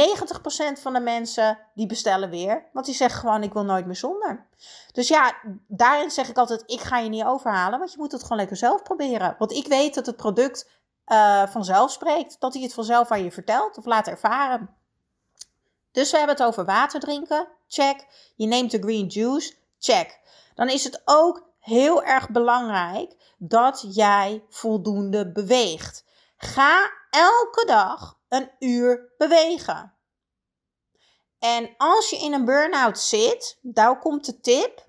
90% 0.78 0.82
van 0.82 0.94
de 0.94 1.00
mensen 1.00 1.60
die 1.74 1.88
bestellen 1.88 2.30
weer, 2.30 2.66
want 2.74 2.86
die 2.86 2.96
zeggen 2.96 3.20
gewoon 3.20 3.44
ik 3.44 3.54
wil 3.54 3.64
nooit 3.64 3.86
meer 3.86 3.96
zonder. 3.96 4.48
Dus 4.92 5.08
ja, 5.08 5.36
daarin 5.68 6.12
zeg 6.12 6.30
ik 6.30 6.38
altijd 6.38 6.64
ik 6.66 6.80
ga 6.80 6.98
je 6.98 7.10
niet 7.10 7.24
overhalen, 7.24 7.80
want 7.80 7.92
je 7.92 7.98
moet 7.98 8.12
het 8.12 8.22
gewoon 8.22 8.38
lekker 8.38 8.58
zelf 8.58 8.84
proberen. 8.84 9.36
Want 9.40 9.52
ik 9.52 9.68
weet 9.68 9.94
dat 9.94 10.06
het 10.06 10.16
product 10.16 10.70
uh, 11.08 11.48
vanzelf 11.48 11.92
spreekt, 11.92 12.40
dat 12.40 12.54
hij 12.54 12.64
het 12.64 12.74
vanzelf 12.74 13.12
aan 13.12 13.24
je 13.24 13.32
vertelt 13.32 13.78
of 13.78 13.86
laat 13.86 14.08
ervaren. 14.08 14.70
Dus 15.92 16.12
we 16.12 16.18
hebben 16.18 16.36
het 16.36 16.46
over 16.46 16.66
water 16.66 17.00
drinken, 17.00 17.48
check. 17.68 18.06
Je 18.36 18.46
neemt 18.46 18.72
de 18.72 18.80
green 18.80 19.08
juice, 19.08 19.54
check. 19.80 20.20
Dan 20.56 20.70
is 20.70 20.84
het 20.84 21.02
ook 21.06 21.48
heel 21.60 22.04
erg 22.04 22.30
belangrijk 22.30 23.16
dat 23.38 23.86
jij 23.90 24.44
voldoende 24.50 25.32
beweegt. 25.32 26.04
Ga 26.38 26.92
elke 27.10 27.66
dag 27.66 28.18
een 28.36 28.52
uur 28.60 29.14
bewegen. 29.18 29.94
En 31.40 31.74
als 31.78 32.10
je 32.10 32.18
in 32.18 32.34
een 32.34 32.46
burn-out 32.46 33.00
zit, 33.00 33.58
daar 33.62 34.00
komt 34.00 34.26
de 34.26 34.40
tip. 34.40 34.86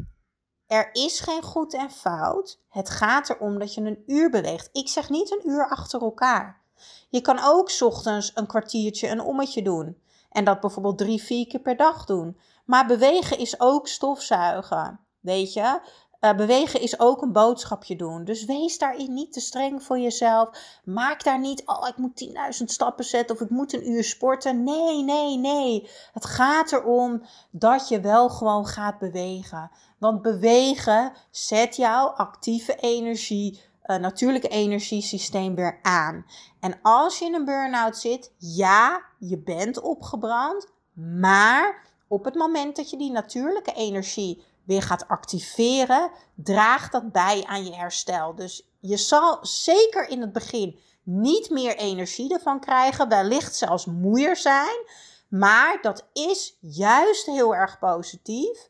Er 0.67 0.89
is 0.93 1.21
geen 1.21 1.43
goed 1.43 1.75
en 1.75 1.91
fout. 1.91 2.61
Het 2.69 2.91
gaat 2.91 3.31
erom 3.31 3.59
dat 3.59 3.75
je 3.75 3.81
een 3.81 4.03
uur 4.07 4.31
beweegt. 4.31 4.69
Ik 4.73 4.89
zeg 4.89 5.09
niet 5.09 5.31
een 5.31 5.51
uur 5.51 5.69
achter 5.69 6.01
elkaar. 6.01 6.63
Je 7.09 7.21
kan 7.21 7.39
ook 7.43 7.81
ochtends 7.81 8.31
een 8.35 8.47
kwartiertje 8.47 9.09
een 9.09 9.21
ommetje 9.21 9.63
doen. 9.63 10.03
En 10.31 10.45
dat 10.45 10.61
bijvoorbeeld 10.61 10.99
drie, 10.99 11.23
vier 11.23 11.47
keer 11.47 11.61
per 11.61 11.77
dag 11.77 12.05
doen. 12.05 12.39
Maar 12.65 12.87
bewegen 12.87 13.39
is 13.39 13.61
ook 13.61 13.89
stofzuigen. 13.89 15.01
Weet 15.21 15.53
je? 15.53 15.81
Uh, 16.21 16.35
bewegen 16.35 16.81
is 16.81 17.01
ook 17.01 17.23
een 17.23 17.33
boodschapje 17.33 17.97
doen. 17.97 18.25
Dus 18.25 18.45
wees 18.45 18.79
daarin 18.79 19.15
niet 19.15 19.33
te 19.33 19.41
streng 19.41 19.83
voor 19.83 19.99
jezelf. 19.99 20.49
Maak 20.85 21.25
daar 21.25 21.41
niet, 21.41 21.63
oh, 21.67 21.89
ik 21.89 21.97
moet 21.97 22.29
10.000 22.61 22.65
stappen 22.65 23.05
zetten 23.05 23.37
of 23.37 23.43
ik 23.43 23.51
moet 23.51 23.73
een 23.73 23.91
uur 23.91 24.05
sporten. 24.05 24.65
Nee, 24.65 25.03
nee, 25.03 25.37
nee. 25.37 25.91
Het 26.13 26.25
gaat 26.25 26.73
erom 26.73 27.23
dat 27.51 27.89
je 27.89 28.01
wel 28.01 28.29
gewoon 28.29 28.67
gaat 28.67 28.99
bewegen. 28.99 29.71
Want 29.99 30.23
bewegen 30.23 31.13
zet 31.31 31.77
jouw 31.77 32.07
actieve 32.07 32.75
energie, 32.75 33.61
uh, 33.87 33.97
natuurlijke 33.97 34.49
energiesysteem 34.49 35.55
weer 35.55 35.79
aan. 35.83 36.27
En 36.61 36.79
als 36.83 37.19
je 37.19 37.25
in 37.25 37.35
een 37.35 37.45
burn-out 37.45 37.97
zit, 37.97 38.33
ja, 38.39 39.03
je 39.19 39.39
bent 39.39 39.81
opgebrand. 39.81 40.67
Maar 40.93 41.85
op 42.09 42.25
het 42.25 42.35
moment 42.35 42.77
dat 42.77 42.91
je 42.91 42.97
die 42.97 43.11
natuurlijke 43.11 43.73
energie 43.73 44.45
weer 44.67 44.83
gaat 44.83 45.09
activeren, 45.09 46.11
draagt 46.35 46.93
dat 46.93 47.13
bij 47.13 47.45
aan 47.47 47.65
je 47.65 47.75
herstel. 47.75 48.35
Dus 48.35 48.69
je 48.81 48.97
zal 48.97 49.39
zeker 49.43 50.09
in 50.09 50.21
het 50.21 50.33
begin 50.33 50.79
niet 51.03 51.51
meer 51.51 51.77
energie 51.77 52.33
ervan 52.33 52.61
krijgen, 52.61 53.09
wellicht 53.09 53.55
zelfs 53.55 53.85
moeier 53.85 54.37
zijn. 54.37 54.87
Maar 55.29 55.79
dat 55.83 56.07
is 56.13 56.57
juist 56.61 57.27
heel 57.27 57.55
erg 57.55 57.79
positief, 57.79 58.69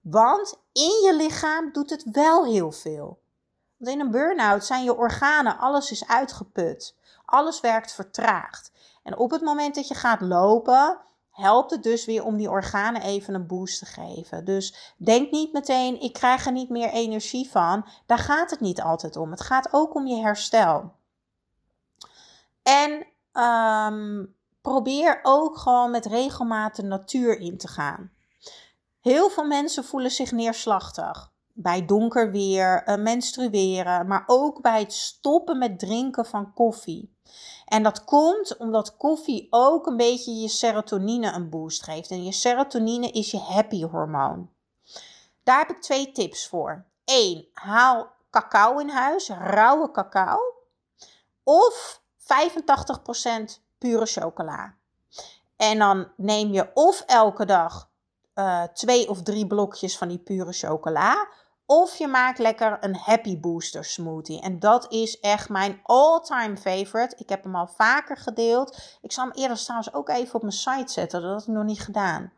want 0.00 0.60
in 0.72 1.00
je 1.04 1.14
lichaam 1.16 1.72
doet 1.72 1.90
het 1.90 2.04
wel 2.12 2.44
heel 2.44 2.72
veel. 2.72 3.20
Want 3.76 3.94
in 3.94 4.00
een 4.00 4.10
burn-out 4.10 4.64
zijn 4.64 4.84
je 4.84 4.96
organen, 4.96 5.58
alles 5.58 5.90
is 5.90 6.08
uitgeput. 6.08 6.96
Alles 7.24 7.60
werkt 7.60 7.92
vertraagd. 7.92 8.72
En 9.02 9.16
op 9.16 9.30
het 9.30 9.40
moment 9.40 9.74
dat 9.74 9.88
je 9.88 9.94
gaat 9.94 10.20
lopen, 10.20 11.00
helpt 11.32 11.70
het 11.70 11.82
dus 11.82 12.04
weer 12.04 12.24
om 12.24 12.36
die 12.36 12.50
organen 12.50 13.02
even 13.02 13.34
een 13.34 13.46
boost 13.46 13.78
te 13.78 13.86
geven. 13.86 14.44
Dus 14.44 14.94
denk 14.96 15.30
niet 15.30 15.52
meteen, 15.52 16.00
ik 16.00 16.12
krijg 16.12 16.46
er 16.46 16.52
niet 16.52 16.68
meer 16.68 16.90
energie 16.90 17.50
van. 17.50 17.86
Daar 18.06 18.18
gaat 18.18 18.50
het 18.50 18.60
niet 18.60 18.82
altijd 18.82 19.16
om. 19.16 19.30
Het 19.30 19.40
gaat 19.40 19.68
ook 19.72 19.94
om 19.94 20.06
je 20.06 20.22
herstel. 20.22 20.92
En 22.62 23.06
um, 23.42 24.34
probeer 24.62 25.20
ook 25.22 25.58
gewoon 25.58 25.90
met 25.90 26.06
regelmaat 26.06 26.76
de 26.76 26.82
natuur 26.82 27.38
in 27.38 27.58
te 27.58 27.68
gaan. 27.68 28.10
Heel 29.00 29.30
veel 29.30 29.44
mensen 29.44 29.84
voelen 29.84 30.10
zich 30.10 30.32
neerslachtig. 30.32 31.30
Bij 31.52 31.84
donker 31.84 32.30
weer, 32.30 32.88
uh, 32.88 32.96
menstrueren, 32.96 34.06
maar 34.06 34.24
ook 34.26 34.60
bij 34.60 34.80
het 34.80 34.92
stoppen 34.92 35.58
met 35.58 35.78
drinken 35.78 36.26
van 36.26 36.52
koffie. 36.52 37.16
En 37.72 37.82
dat 37.82 38.04
komt 38.04 38.56
omdat 38.56 38.96
koffie 38.96 39.46
ook 39.50 39.86
een 39.86 39.96
beetje 39.96 40.34
je 40.34 40.48
serotonine 40.48 41.32
een 41.32 41.50
boost 41.50 41.82
geeft. 41.82 42.10
En 42.10 42.24
je 42.24 42.32
serotonine 42.32 43.10
is 43.10 43.30
je 43.30 43.38
happy 43.38 43.84
hormoon. 43.84 44.50
Daar 45.42 45.58
heb 45.58 45.70
ik 45.70 45.82
twee 45.82 46.12
tips 46.12 46.48
voor. 46.48 46.84
Eén, 47.04 47.48
haal 47.52 48.12
cacao 48.30 48.78
in 48.78 48.88
huis, 48.88 49.28
rauwe 49.28 49.90
cacao. 49.90 50.38
Of 51.42 52.00
85% 52.18 52.24
pure 53.78 54.06
chocola. 54.06 54.74
En 55.56 55.78
dan 55.78 56.08
neem 56.16 56.52
je 56.52 56.70
of 56.74 57.00
elke 57.06 57.44
dag 57.44 57.90
uh, 58.34 58.62
twee 58.62 59.08
of 59.08 59.22
drie 59.22 59.46
blokjes 59.46 59.98
van 59.98 60.08
die 60.08 60.18
pure 60.18 60.52
chocola. 60.52 61.28
Of 61.66 61.96
je 61.96 62.06
maakt 62.06 62.38
lekker 62.38 62.76
een 62.80 62.96
Happy 62.96 63.40
Booster 63.40 63.84
smoothie. 63.84 64.40
En 64.40 64.58
dat 64.58 64.92
is 64.92 65.20
echt 65.20 65.48
mijn 65.48 65.80
all-time 65.82 66.56
favorite. 66.56 67.16
Ik 67.16 67.28
heb 67.28 67.44
hem 67.44 67.56
al 67.56 67.66
vaker 67.66 68.16
gedeeld. 68.16 68.98
Ik 69.02 69.12
zal 69.12 69.24
hem 69.24 69.34
eerder 69.34 69.58
trouwens 69.58 69.94
ook 69.94 70.08
even 70.08 70.34
op 70.34 70.42
mijn 70.42 70.52
site 70.52 70.92
zetten. 70.92 71.22
Dat 71.22 71.30
had 71.30 71.42
ik 71.42 71.54
nog 71.54 71.64
niet 71.64 71.80
gedaan. 71.80 72.32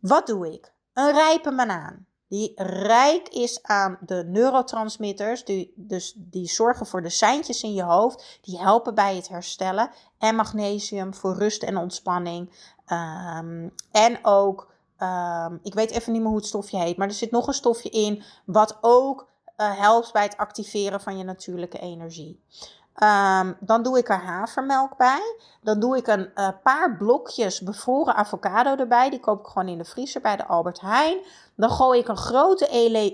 Wat 0.00 0.26
doe 0.26 0.52
ik? 0.52 0.72
Een 0.92 1.12
rijpe 1.12 1.54
banaan. 1.54 2.06
Die 2.28 2.52
rijk 2.62 3.28
is 3.28 3.62
aan 3.62 3.98
de 4.00 4.24
neurotransmitters. 4.26 5.44
Die, 5.44 5.72
dus 5.76 6.12
die 6.16 6.48
zorgen 6.48 6.86
voor 6.86 7.02
de 7.02 7.10
seintjes 7.10 7.62
in 7.62 7.74
je 7.74 7.82
hoofd. 7.82 8.38
Die 8.40 8.58
helpen 8.58 8.94
bij 8.94 9.16
het 9.16 9.28
herstellen. 9.28 9.90
En 10.18 10.34
magnesium 10.34 11.14
voor 11.14 11.34
rust 11.34 11.62
en 11.62 11.76
ontspanning. 11.76 12.50
Um, 12.92 13.72
en 13.90 14.18
ook 14.22 14.67
Um, 15.02 15.58
ik 15.62 15.74
weet 15.74 15.90
even 15.90 16.12
niet 16.12 16.20
meer 16.20 16.30
hoe 16.30 16.38
het 16.38 16.46
stofje 16.46 16.78
heet, 16.78 16.96
maar 16.96 17.08
er 17.08 17.14
zit 17.14 17.30
nog 17.30 17.46
een 17.46 17.54
stofje 17.54 17.90
in 17.90 18.22
wat 18.44 18.78
ook 18.80 19.26
uh, 19.56 19.78
helpt 19.78 20.12
bij 20.12 20.22
het 20.22 20.36
activeren 20.36 21.00
van 21.00 21.18
je 21.18 21.24
natuurlijke 21.24 21.78
energie. 21.78 22.42
Um, 23.02 23.56
dan 23.60 23.82
doe 23.82 23.98
ik 23.98 24.08
er 24.08 24.20
havermelk 24.20 24.96
bij. 24.96 25.36
Dan 25.62 25.80
doe 25.80 25.96
ik 25.96 26.06
een 26.06 26.30
uh, 26.34 26.48
paar 26.62 26.96
blokjes 26.96 27.60
bevroren 27.60 28.14
avocado 28.14 28.76
erbij. 28.76 29.10
Die 29.10 29.20
koop 29.20 29.40
ik 29.40 29.46
gewoon 29.46 29.68
in 29.68 29.78
de 29.78 29.84
vriezer 29.84 30.20
bij 30.20 30.36
de 30.36 30.46
Albert 30.46 30.80
Heijn. 30.80 31.18
Dan 31.54 31.70
gooi 31.70 32.00
ik 32.00 32.08
een 32.08 32.16
grote 32.16 32.68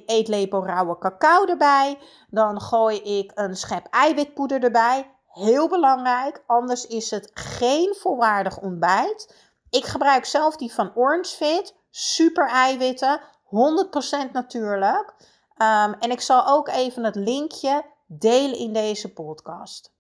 eetlepel 0.07 0.67
rauwe 0.67 0.99
cacao 0.99 1.45
erbij. 1.45 1.99
Dan 2.29 2.61
gooi 2.61 2.97
ik 3.03 3.33
een 3.35 3.57
schep 3.57 3.87
eiwitpoeder 3.91 4.63
erbij. 4.63 5.11
Heel 5.29 5.69
belangrijk, 5.69 6.43
anders 6.47 6.87
is 6.87 7.11
het 7.11 7.31
geen 7.35 7.95
volwaardig 7.99 8.59
ontbijt. 8.59 9.35
Ik 9.75 9.85
gebruik 9.85 10.25
zelf 10.25 10.57
die 10.57 10.73
van 10.73 10.95
Orange 10.95 11.35
Fit. 11.37 11.75
Super 11.91 12.49
eiwitten, 12.49 13.21
100% 13.21 14.33
natuurlijk. 14.33 15.15
Um, 15.57 15.95
en 15.95 16.11
ik 16.11 16.21
zal 16.21 16.47
ook 16.47 16.69
even 16.69 17.05
het 17.05 17.15
linkje 17.15 17.85
delen 18.07 18.59
in 18.59 18.73
deze 18.73 19.13
podcast. 19.13 19.93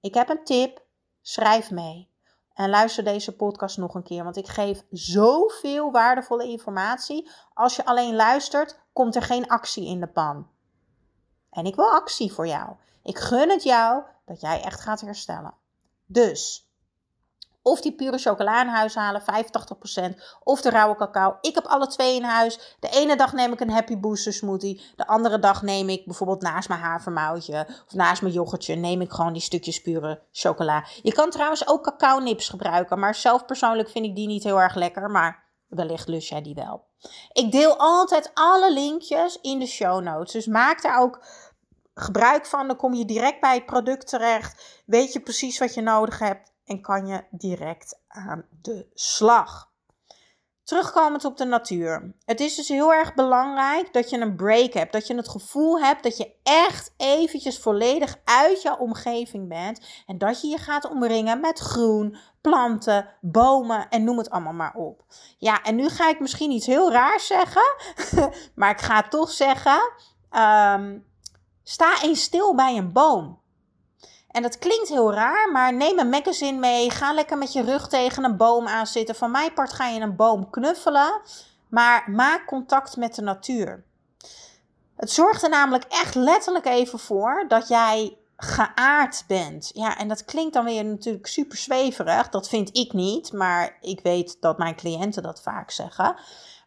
Ik 0.00 0.14
heb 0.14 0.28
een 0.28 0.44
tip. 0.44 0.82
Schrijf 1.20 1.70
mee. 1.70 2.10
En 2.54 2.70
luister 2.70 3.04
deze 3.04 3.36
podcast 3.36 3.76
nog 3.76 3.94
een 3.94 4.02
keer, 4.02 4.24
want 4.24 4.36
ik 4.36 4.48
geef 4.48 4.84
zoveel 4.90 5.90
waardevolle 5.90 6.48
informatie. 6.48 7.30
Als 7.54 7.76
je 7.76 7.84
alleen 7.84 8.14
luistert, 8.14 8.78
komt 8.92 9.16
er 9.16 9.22
geen 9.22 9.48
actie 9.48 9.86
in 9.86 10.00
de 10.00 10.08
pan. 10.08 10.48
En 11.50 11.64
ik 11.64 11.74
wil 11.74 11.90
actie 11.90 12.32
voor 12.32 12.46
jou. 12.46 12.76
Ik 13.02 13.18
gun 13.18 13.50
het 13.50 13.62
jou 13.62 14.02
dat 14.24 14.40
jij 14.40 14.62
echt 14.62 14.80
gaat 14.80 15.00
herstellen. 15.00 15.54
Dus 16.06 16.70
of 17.62 17.80
die 17.80 17.92
pure 17.92 18.18
chocola 18.18 18.60
in 18.62 18.68
huis 18.68 18.94
halen, 18.94 19.22
85%. 19.22 19.24
Of 20.42 20.60
de 20.60 20.70
rauwe 20.70 20.96
cacao. 20.96 21.36
Ik 21.40 21.54
heb 21.54 21.66
alle 21.66 21.86
twee 21.86 22.16
in 22.16 22.22
huis. 22.22 22.76
De 22.80 22.88
ene 22.88 23.16
dag 23.16 23.32
neem 23.32 23.52
ik 23.52 23.60
een 23.60 23.70
Happy 23.70 23.98
Booster 23.98 24.32
smoothie. 24.32 24.82
De 24.96 25.06
andere 25.06 25.38
dag 25.38 25.62
neem 25.62 25.88
ik 25.88 26.04
bijvoorbeeld 26.04 26.42
naast 26.42 26.68
mijn 26.68 26.80
havermoutje 26.80 27.66
of 27.86 27.94
naast 27.94 28.22
mijn 28.22 28.34
yoghurtje 28.34 28.74
neem 28.74 29.00
ik 29.00 29.12
gewoon 29.12 29.32
die 29.32 29.42
stukjes 29.42 29.80
pure 29.80 30.22
chocola. 30.32 30.84
Je 31.02 31.12
kan 31.12 31.30
trouwens 31.30 31.68
ook 31.68 31.82
cacao 31.82 32.18
nips 32.18 32.48
gebruiken. 32.48 32.98
Maar 32.98 33.14
zelf 33.14 33.46
persoonlijk 33.46 33.90
vind 33.90 34.04
ik 34.04 34.16
die 34.16 34.26
niet 34.26 34.44
heel 34.44 34.60
erg 34.60 34.74
lekker. 34.74 35.10
Maar 35.10 35.44
wellicht 35.66 36.08
lust 36.08 36.28
jij 36.28 36.42
die 36.42 36.54
wel. 36.54 36.84
Ik 37.32 37.52
deel 37.52 37.76
altijd 37.78 38.30
alle 38.34 38.72
linkjes 38.72 39.38
in 39.40 39.58
de 39.58 39.66
show 39.66 40.02
notes. 40.02 40.32
Dus 40.32 40.46
maak 40.46 40.82
daar 40.82 41.00
ook 41.00 41.24
gebruik 41.94 42.46
van. 42.46 42.66
Dan 42.66 42.76
kom 42.76 42.94
je 42.94 43.04
direct 43.04 43.40
bij 43.40 43.54
het 43.54 43.66
product 43.66 44.08
terecht. 44.08 44.82
Weet 44.86 45.12
je 45.12 45.20
precies 45.20 45.58
wat 45.58 45.74
je 45.74 45.80
nodig 45.80 46.18
hebt. 46.18 46.51
En 46.64 46.80
kan 46.80 47.06
je 47.06 47.24
direct 47.30 48.00
aan 48.08 48.44
de 48.62 48.86
slag. 48.94 49.70
Terugkomend 50.64 51.24
op 51.24 51.36
de 51.36 51.44
natuur. 51.44 52.14
Het 52.24 52.40
is 52.40 52.54
dus 52.54 52.68
heel 52.68 52.92
erg 52.92 53.14
belangrijk 53.14 53.92
dat 53.92 54.10
je 54.10 54.18
een 54.18 54.36
break 54.36 54.72
hebt. 54.72 54.92
Dat 54.92 55.06
je 55.06 55.14
het 55.14 55.28
gevoel 55.28 55.80
hebt 55.80 56.02
dat 56.02 56.16
je 56.16 56.34
echt 56.42 56.94
eventjes 56.96 57.58
volledig 57.58 58.16
uit 58.24 58.62
jouw 58.62 58.76
omgeving 58.76 59.48
bent. 59.48 60.02
En 60.06 60.18
dat 60.18 60.40
je 60.40 60.48
je 60.48 60.58
gaat 60.58 60.90
omringen 60.90 61.40
met 61.40 61.58
groen, 61.58 62.16
planten, 62.40 63.08
bomen 63.20 63.88
en 63.88 64.04
noem 64.04 64.18
het 64.18 64.30
allemaal 64.30 64.52
maar 64.52 64.74
op. 64.74 65.04
Ja, 65.38 65.62
en 65.62 65.76
nu 65.76 65.88
ga 65.88 66.08
ik 66.08 66.20
misschien 66.20 66.50
iets 66.50 66.66
heel 66.66 66.92
raars 66.92 67.26
zeggen. 67.26 67.76
maar 68.54 68.70
ik 68.70 68.80
ga 68.80 69.02
toch 69.02 69.30
zeggen. 69.30 69.92
Ehm, 70.30 70.98
sta 71.62 72.02
eens 72.02 72.22
stil 72.22 72.54
bij 72.54 72.76
een 72.76 72.92
boom. 72.92 73.41
En 74.32 74.42
dat 74.42 74.58
klinkt 74.58 74.88
heel 74.88 75.12
raar, 75.12 75.50
maar 75.50 75.74
neem 75.74 75.98
een 75.98 76.08
magazine 76.08 76.58
mee. 76.58 76.90
Ga 76.90 77.12
lekker 77.12 77.38
met 77.38 77.52
je 77.52 77.62
rug 77.62 77.88
tegen 77.88 78.24
een 78.24 78.36
boom 78.36 78.68
aan 78.68 78.86
zitten. 78.86 79.14
Van 79.14 79.30
mijn 79.30 79.52
part 79.52 79.72
ga 79.72 79.88
je 79.88 80.00
een 80.00 80.16
boom 80.16 80.50
knuffelen. 80.50 81.20
Maar 81.68 82.10
maak 82.10 82.46
contact 82.46 82.96
met 82.96 83.14
de 83.14 83.22
natuur. 83.22 83.84
Het 84.96 85.10
zorgt 85.10 85.42
er 85.42 85.48
namelijk 85.48 85.84
echt 85.88 86.14
letterlijk 86.14 86.66
even 86.66 86.98
voor 86.98 87.44
dat 87.48 87.68
jij 87.68 88.16
geaard 88.36 89.24
bent. 89.26 89.70
Ja, 89.74 89.98
en 89.98 90.08
dat 90.08 90.24
klinkt 90.24 90.54
dan 90.54 90.64
weer 90.64 90.84
natuurlijk 90.84 91.26
super 91.26 91.56
zweverig. 91.56 92.28
Dat 92.28 92.48
vind 92.48 92.76
ik 92.76 92.92
niet, 92.92 93.32
maar 93.32 93.76
ik 93.80 94.00
weet 94.02 94.36
dat 94.40 94.58
mijn 94.58 94.76
cliënten 94.76 95.22
dat 95.22 95.42
vaak 95.42 95.70
zeggen. 95.70 96.16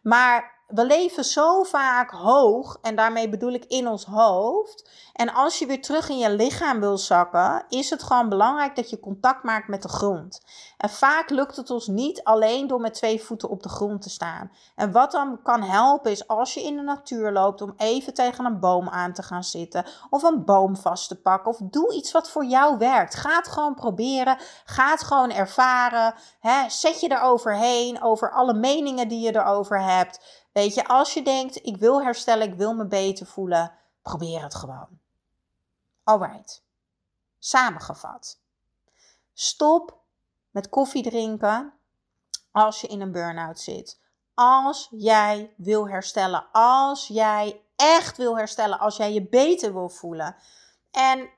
Maar 0.02 0.55
we 0.66 0.84
leven 0.84 1.24
zo 1.24 1.62
vaak 1.62 2.10
hoog, 2.10 2.78
en 2.82 2.96
daarmee 2.96 3.28
bedoel 3.28 3.52
ik 3.52 3.64
in 3.64 3.88
ons 3.88 4.04
hoofd. 4.04 4.90
En 5.12 5.34
als 5.34 5.58
je 5.58 5.66
weer 5.66 5.82
terug 5.82 6.08
in 6.08 6.18
je 6.18 6.30
lichaam 6.30 6.80
wil 6.80 6.98
zakken, 6.98 7.64
is 7.68 7.90
het 7.90 8.02
gewoon 8.02 8.28
belangrijk 8.28 8.76
dat 8.76 8.90
je 8.90 9.00
contact 9.00 9.42
maakt 9.42 9.68
met 9.68 9.82
de 9.82 9.88
grond. 9.88 10.40
En 10.76 10.90
vaak 10.90 11.30
lukt 11.30 11.56
het 11.56 11.70
ons 11.70 11.86
niet 11.86 12.24
alleen 12.24 12.66
door 12.66 12.80
met 12.80 12.94
twee 12.94 13.22
voeten 13.22 13.48
op 13.48 13.62
de 13.62 13.68
grond 13.68 14.02
te 14.02 14.10
staan. 14.10 14.50
En 14.74 14.92
wat 14.92 15.12
dan 15.12 15.42
kan 15.42 15.62
helpen 15.62 16.10
is 16.10 16.28
als 16.28 16.54
je 16.54 16.62
in 16.62 16.76
de 16.76 16.82
natuur 16.82 17.32
loopt 17.32 17.60
om 17.60 17.74
even 17.76 18.14
tegen 18.14 18.44
een 18.44 18.60
boom 18.60 18.88
aan 18.88 19.12
te 19.12 19.22
gaan 19.22 19.44
zitten 19.44 19.84
of 20.10 20.22
een 20.22 20.44
boom 20.44 20.76
vast 20.76 21.08
te 21.08 21.20
pakken 21.20 21.50
of 21.50 21.58
doe 21.62 21.94
iets 21.94 22.12
wat 22.12 22.30
voor 22.30 22.44
jou 22.44 22.78
werkt. 22.78 23.14
Ga 23.14 23.36
het 23.36 23.48
gewoon 23.48 23.74
proberen, 23.74 24.38
ga 24.64 24.90
het 24.90 25.02
gewoon 25.02 25.30
ervaren. 25.30 26.14
Hè? 26.40 26.68
Zet 26.68 27.00
je 27.00 27.10
eroverheen 27.10 28.02
over 28.02 28.32
alle 28.32 28.54
meningen 28.54 29.08
die 29.08 29.20
je 29.20 29.34
erover 29.34 29.82
hebt. 29.82 30.44
Weet 30.56 30.74
je, 30.74 30.86
als 30.88 31.14
je 31.14 31.22
denkt, 31.22 31.66
ik 31.66 31.76
wil 31.76 32.02
herstellen, 32.02 32.48
ik 32.48 32.54
wil 32.54 32.74
me 32.74 32.86
beter 32.86 33.26
voelen, 33.26 33.72
probeer 34.02 34.42
het 34.42 34.54
gewoon. 34.54 34.88
Alright. 36.04 36.64
Samengevat. 37.38 38.40
Stop 39.32 39.98
met 40.50 40.68
koffie 40.68 41.02
drinken 41.02 41.72
als 42.52 42.80
je 42.80 42.86
in 42.86 43.00
een 43.00 43.12
burn-out 43.12 43.60
zit. 43.60 44.00
Als 44.34 44.88
jij 44.90 45.54
wil 45.56 45.88
herstellen, 45.88 46.46
als 46.52 47.06
jij 47.06 47.60
echt 47.76 48.16
wil 48.16 48.36
herstellen, 48.36 48.78
als 48.78 48.96
jij 48.96 49.12
je 49.12 49.28
beter 49.28 49.72
wil 49.72 49.88
voelen. 49.88 50.36
En 50.90 51.30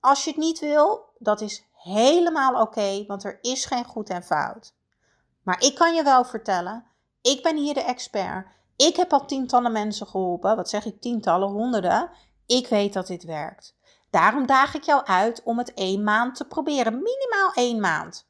als 0.00 0.24
je 0.24 0.30
het 0.30 0.38
niet 0.38 0.58
wil, 0.58 1.12
dat 1.18 1.40
is 1.40 1.64
helemaal 1.72 2.60
oké, 2.60 3.06
want 3.06 3.24
er 3.24 3.38
is 3.40 3.64
geen 3.64 3.84
goed 3.84 4.08
en 4.08 4.22
fout. 4.22 4.74
Maar 5.42 5.60
ik 5.60 5.74
kan 5.74 5.94
je 5.94 6.02
wel 6.02 6.24
vertellen, 6.24 6.92
ik 7.24 7.42
ben 7.42 7.56
hier 7.56 7.74
de 7.74 7.82
expert. 7.82 8.46
Ik 8.76 8.96
heb 8.96 9.12
al 9.12 9.26
tientallen 9.26 9.72
mensen 9.72 10.06
geholpen. 10.06 10.56
Wat 10.56 10.68
zeg 10.68 10.84
ik, 10.84 11.00
tientallen, 11.00 11.48
honderden. 11.48 12.10
Ik 12.46 12.68
weet 12.68 12.92
dat 12.92 13.06
dit 13.06 13.24
werkt. 13.24 13.74
Daarom 14.10 14.46
daag 14.46 14.74
ik 14.74 14.82
jou 14.82 15.04
uit 15.04 15.42
om 15.42 15.58
het 15.58 15.74
één 15.74 16.02
maand 16.02 16.34
te 16.34 16.46
proberen. 16.46 16.92
Minimaal 16.92 17.52
één 17.54 17.80
maand. 17.80 18.26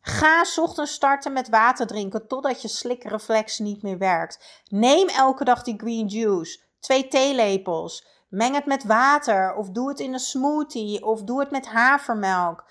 Ga 0.00 0.44
ochtends 0.56 0.92
starten 0.92 1.32
met 1.32 1.48
water 1.48 1.86
drinken 1.86 2.26
totdat 2.26 2.62
je 2.62 2.68
slikreflex 2.68 3.58
niet 3.58 3.82
meer 3.82 3.98
werkt. 3.98 4.62
Neem 4.68 5.08
elke 5.08 5.44
dag 5.44 5.62
die 5.62 5.78
green 5.78 6.06
juice. 6.06 6.60
Twee 6.80 7.08
theelepels. 7.08 8.06
Meng 8.28 8.54
het 8.54 8.66
met 8.66 8.84
water 8.84 9.54
of 9.54 9.70
doe 9.70 9.88
het 9.88 10.00
in 10.00 10.12
een 10.12 10.18
smoothie 10.18 11.04
of 11.04 11.22
doe 11.22 11.40
het 11.40 11.50
met 11.50 11.66
havermelk. 11.66 12.64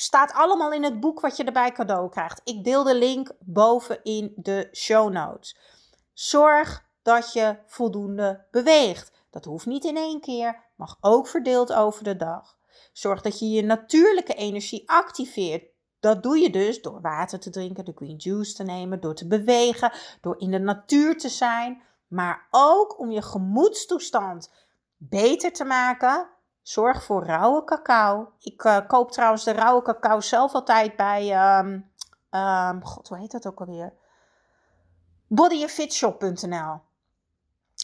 Staat 0.00 0.32
allemaal 0.32 0.72
in 0.72 0.82
het 0.82 1.00
boek 1.00 1.20
wat 1.20 1.36
je 1.36 1.44
erbij 1.44 1.72
cadeau 1.72 2.08
krijgt. 2.08 2.40
Ik 2.44 2.64
deel 2.64 2.84
de 2.84 2.94
link 2.94 3.32
boven 3.38 4.02
in 4.02 4.32
de 4.36 4.68
show 4.72 5.12
notes. 5.12 5.56
Zorg 6.12 6.84
dat 7.02 7.32
je 7.32 7.56
voldoende 7.66 8.44
beweegt. 8.50 9.12
Dat 9.30 9.44
hoeft 9.44 9.66
niet 9.66 9.84
in 9.84 9.96
één 9.96 10.20
keer, 10.20 10.62
mag 10.76 10.96
ook 11.00 11.28
verdeeld 11.28 11.72
over 11.72 12.04
de 12.04 12.16
dag. 12.16 12.56
Zorg 12.92 13.20
dat 13.20 13.38
je 13.38 13.50
je 13.50 13.62
natuurlijke 13.62 14.34
energie 14.34 14.90
activeert. 14.90 15.64
Dat 15.98 16.22
doe 16.22 16.38
je 16.38 16.50
dus 16.50 16.82
door 16.82 17.00
water 17.00 17.40
te 17.40 17.50
drinken, 17.50 17.84
de 17.84 17.92
green 17.94 18.16
juice 18.16 18.54
te 18.54 18.62
nemen, 18.62 19.00
door 19.00 19.14
te 19.14 19.26
bewegen, 19.26 19.92
door 20.20 20.40
in 20.40 20.50
de 20.50 20.58
natuur 20.58 21.18
te 21.18 21.28
zijn, 21.28 21.82
maar 22.06 22.46
ook 22.50 22.98
om 22.98 23.10
je 23.10 23.22
gemoedstoestand 23.22 24.52
beter 24.96 25.52
te 25.52 25.64
maken 25.64 26.28
Zorg 26.70 27.04
voor 27.04 27.24
rauwe 27.24 27.64
cacao. 27.64 28.32
Ik 28.40 28.64
uh, 28.64 28.78
koop 28.86 29.12
trouwens 29.12 29.44
de 29.44 29.52
rauwe 29.52 29.82
cacao 29.82 30.20
zelf 30.20 30.52
altijd 30.52 30.96
bij. 30.96 31.58
Um, 31.58 31.90
um, 32.30 32.84
God, 32.84 33.08
hoe 33.08 33.18
heet 33.18 33.30
dat 33.30 33.46
ook 33.46 33.60
alweer? 33.60 33.92
bodyandfitshop.nl. 35.26 36.80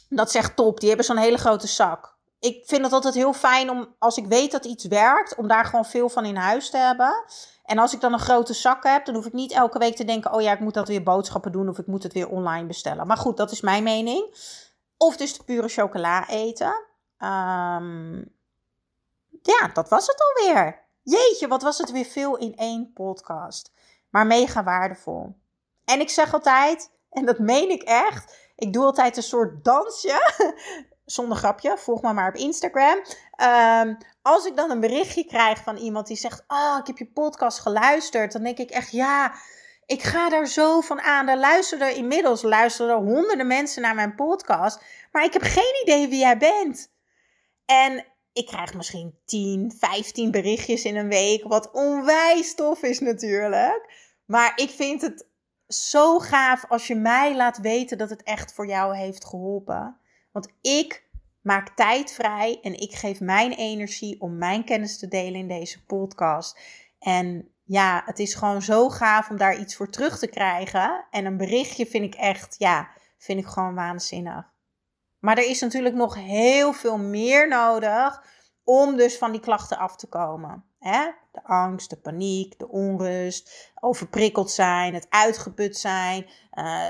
Dat 0.08 0.34
echt 0.34 0.56
top. 0.56 0.78
Die 0.80 0.88
hebben 0.88 1.06
zo'n 1.06 1.16
hele 1.16 1.38
grote 1.38 1.66
zak. 1.66 2.14
Ik 2.38 2.66
vind 2.66 2.82
het 2.82 2.92
altijd 2.92 3.14
heel 3.14 3.32
fijn 3.32 3.70
om, 3.70 3.94
als 3.98 4.16
ik 4.16 4.26
weet 4.26 4.50
dat 4.50 4.64
iets 4.64 4.84
werkt, 4.84 5.34
om 5.34 5.48
daar 5.48 5.64
gewoon 5.64 5.84
veel 5.84 6.08
van 6.08 6.24
in 6.24 6.36
huis 6.36 6.70
te 6.70 6.76
hebben. 6.76 7.24
En 7.64 7.78
als 7.78 7.94
ik 7.94 8.00
dan 8.00 8.12
een 8.12 8.18
grote 8.18 8.54
zak 8.54 8.84
heb, 8.84 9.04
dan 9.04 9.14
hoef 9.14 9.26
ik 9.26 9.32
niet 9.32 9.52
elke 9.52 9.78
week 9.78 9.96
te 9.96 10.04
denken: 10.04 10.32
oh 10.32 10.40
ja, 10.40 10.52
ik 10.52 10.60
moet 10.60 10.74
dat 10.74 10.88
weer 10.88 11.02
boodschappen 11.02 11.52
doen 11.52 11.68
of 11.68 11.78
ik 11.78 11.86
moet 11.86 12.02
het 12.02 12.12
weer 12.12 12.28
online 12.28 12.66
bestellen. 12.66 13.06
Maar 13.06 13.16
goed, 13.16 13.36
dat 13.36 13.50
is 13.50 13.60
mijn 13.60 13.82
mening. 13.82 14.34
Of 14.96 15.16
dus 15.16 15.38
de 15.38 15.44
pure 15.44 15.68
chocola 15.68 16.28
eten. 16.28 16.84
Um, 17.18 18.35
ja, 19.46 19.70
dat 19.72 19.88
was 19.88 20.06
het 20.06 20.22
alweer. 20.22 20.84
Jeetje, 21.02 21.48
wat 21.48 21.62
was 21.62 21.78
het 21.78 21.90
weer 21.90 22.04
veel 22.04 22.36
in 22.36 22.56
één 22.56 22.92
podcast. 22.92 23.72
Maar 24.10 24.26
mega 24.26 24.64
waardevol. 24.64 25.34
En 25.84 26.00
ik 26.00 26.10
zeg 26.10 26.32
altijd, 26.32 26.90
en 27.10 27.24
dat 27.24 27.38
meen 27.38 27.70
ik 27.70 27.82
echt, 27.82 28.36
ik 28.56 28.72
doe 28.72 28.84
altijd 28.84 29.16
een 29.16 29.22
soort 29.22 29.64
dansje. 29.64 30.34
Zonder 31.04 31.36
grapje, 31.36 31.78
volg 31.78 32.02
me 32.02 32.12
maar 32.12 32.28
op 32.28 32.34
Instagram. 32.34 33.02
Ehm, 33.30 33.94
als 34.22 34.44
ik 34.44 34.56
dan 34.56 34.70
een 34.70 34.80
berichtje 34.80 35.24
krijg 35.24 35.62
van 35.62 35.76
iemand 35.76 36.06
die 36.06 36.16
zegt: 36.16 36.44
Oh, 36.48 36.76
ik 36.80 36.86
heb 36.86 36.98
je 36.98 37.06
podcast 37.06 37.58
geluisterd. 37.58 38.32
Dan 38.32 38.42
denk 38.42 38.58
ik 38.58 38.70
echt: 38.70 38.90
Ja, 38.90 39.34
ik 39.86 40.02
ga 40.02 40.28
daar 40.28 40.46
zo 40.46 40.80
van 40.80 41.00
aan. 41.00 41.28
Er 41.28 41.38
luisteren 41.38 41.94
inmiddels 41.94 42.42
luisteren 42.42 42.96
honderden 42.96 43.46
mensen 43.46 43.82
naar 43.82 43.94
mijn 43.94 44.14
podcast. 44.14 44.82
Maar 45.12 45.24
ik 45.24 45.32
heb 45.32 45.42
geen 45.42 45.80
idee 45.82 46.08
wie 46.08 46.18
jij 46.18 46.38
bent. 46.38 46.90
En 47.66 48.04
ik 48.36 48.46
krijg 48.46 48.74
misschien 48.74 49.18
10, 49.24 49.74
15 49.78 50.30
berichtjes 50.30 50.84
in 50.84 50.96
een 50.96 51.08
week, 51.08 51.44
wat 51.44 51.70
onwijs 51.72 52.54
tof 52.54 52.82
is 52.82 53.00
natuurlijk. 53.00 53.92
Maar 54.24 54.52
ik 54.56 54.70
vind 54.70 55.02
het 55.02 55.26
zo 55.68 56.18
gaaf 56.18 56.64
als 56.68 56.86
je 56.86 56.94
mij 56.94 57.36
laat 57.36 57.58
weten 57.58 57.98
dat 57.98 58.10
het 58.10 58.22
echt 58.22 58.54
voor 58.54 58.66
jou 58.66 58.96
heeft 58.96 59.24
geholpen. 59.24 59.96
Want 60.32 60.48
ik 60.60 61.08
maak 61.42 61.76
tijd 61.76 62.12
vrij 62.12 62.58
en 62.62 62.80
ik 62.80 62.94
geef 62.94 63.20
mijn 63.20 63.52
energie 63.52 64.20
om 64.20 64.38
mijn 64.38 64.64
kennis 64.64 64.98
te 64.98 65.08
delen 65.08 65.40
in 65.40 65.48
deze 65.48 65.84
podcast. 65.84 66.58
En 66.98 67.48
ja, 67.64 68.02
het 68.04 68.18
is 68.18 68.34
gewoon 68.34 68.62
zo 68.62 68.88
gaaf 68.88 69.30
om 69.30 69.36
daar 69.36 69.58
iets 69.58 69.76
voor 69.76 69.90
terug 69.90 70.18
te 70.18 70.28
krijgen. 70.28 71.06
En 71.10 71.24
een 71.24 71.36
berichtje 71.36 71.86
vind 71.86 72.04
ik 72.04 72.14
echt, 72.14 72.54
ja, 72.58 72.88
vind 73.18 73.40
ik 73.40 73.46
gewoon 73.46 73.74
waanzinnig. 73.74 74.54
Maar 75.20 75.38
er 75.38 75.48
is 75.48 75.60
natuurlijk 75.60 75.94
nog 75.94 76.14
heel 76.14 76.72
veel 76.72 76.98
meer 76.98 77.48
nodig 77.48 78.22
om 78.64 78.96
dus 78.96 79.18
van 79.18 79.32
die 79.32 79.40
klachten 79.40 79.78
af 79.78 79.96
te 79.96 80.06
komen. 80.06 80.64
Hè? 80.78 81.10
De 81.32 81.44
angst, 81.44 81.90
de 81.90 81.96
paniek, 81.96 82.58
de 82.58 82.68
onrust, 82.68 83.70
overprikkeld 83.80 84.50
zijn, 84.50 84.94
het 84.94 85.06
uitgeput 85.08 85.76
zijn, 85.76 86.26
uh, 86.52 86.88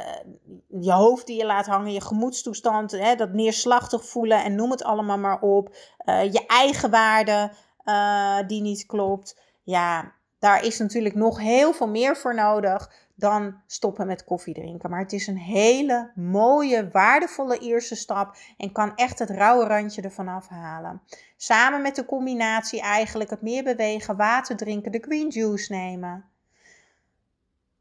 je 0.68 0.92
hoofd 0.92 1.26
die 1.26 1.36
je 1.36 1.46
laat 1.46 1.66
hangen, 1.66 1.92
je 1.92 2.00
gemoedstoestand, 2.00 2.90
hè? 2.90 3.14
dat 3.14 3.32
neerslachtig 3.32 4.06
voelen 4.06 4.44
en 4.44 4.54
noem 4.54 4.70
het 4.70 4.84
allemaal 4.84 5.18
maar 5.18 5.40
op. 5.40 5.76
Uh, 6.04 6.32
je 6.32 6.46
eigen 6.46 6.90
waarde 6.90 7.52
uh, 7.84 8.38
die 8.46 8.60
niet 8.62 8.86
klopt. 8.86 9.40
Ja, 9.62 10.12
daar 10.38 10.64
is 10.64 10.78
natuurlijk 10.78 11.14
nog 11.14 11.38
heel 11.38 11.72
veel 11.72 11.88
meer 11.88 12.16
voor 12.16 12.34
nodig 12.34 12.90
dan 13.18 13.60
stoppen 13.66 14.06
met 14.06 14.24
koffie 14.24 14.54
drinken. 14.54 14.90
Maar 14.90 15.00
het 15.00 15.12
is 15.12 15.26
een 15.26 15.38
hele 15.38 16.10
mooie, 16.14 16.88
waardevolle 16.90 17.58
eerste 17.58 17.96
stap 17.96 18.36
en 18.56 18.72
kan 18.72 18.96
echt 18.96 19.18
het 19.18 19.30
rauwe 19.30 19.66
randje 19.66 20.02
ervan 20.02 20.28
afhalen. 20.28 21.02
Samen 21.36 21.82
met 21.82 21.94
de 21.96 22.04
combinatie 22.04 22.80
eigenlijk 22.80 23.30
het 23.30 23.42
meer 23.42 23.64
bewegen, 23.64 24.16
water 24.16 24.56
drinken, 24.56 24.92
de 24.92 25.04
green 25.08 25.28
juice 25.28 25.72
nemen. 25.72 26.24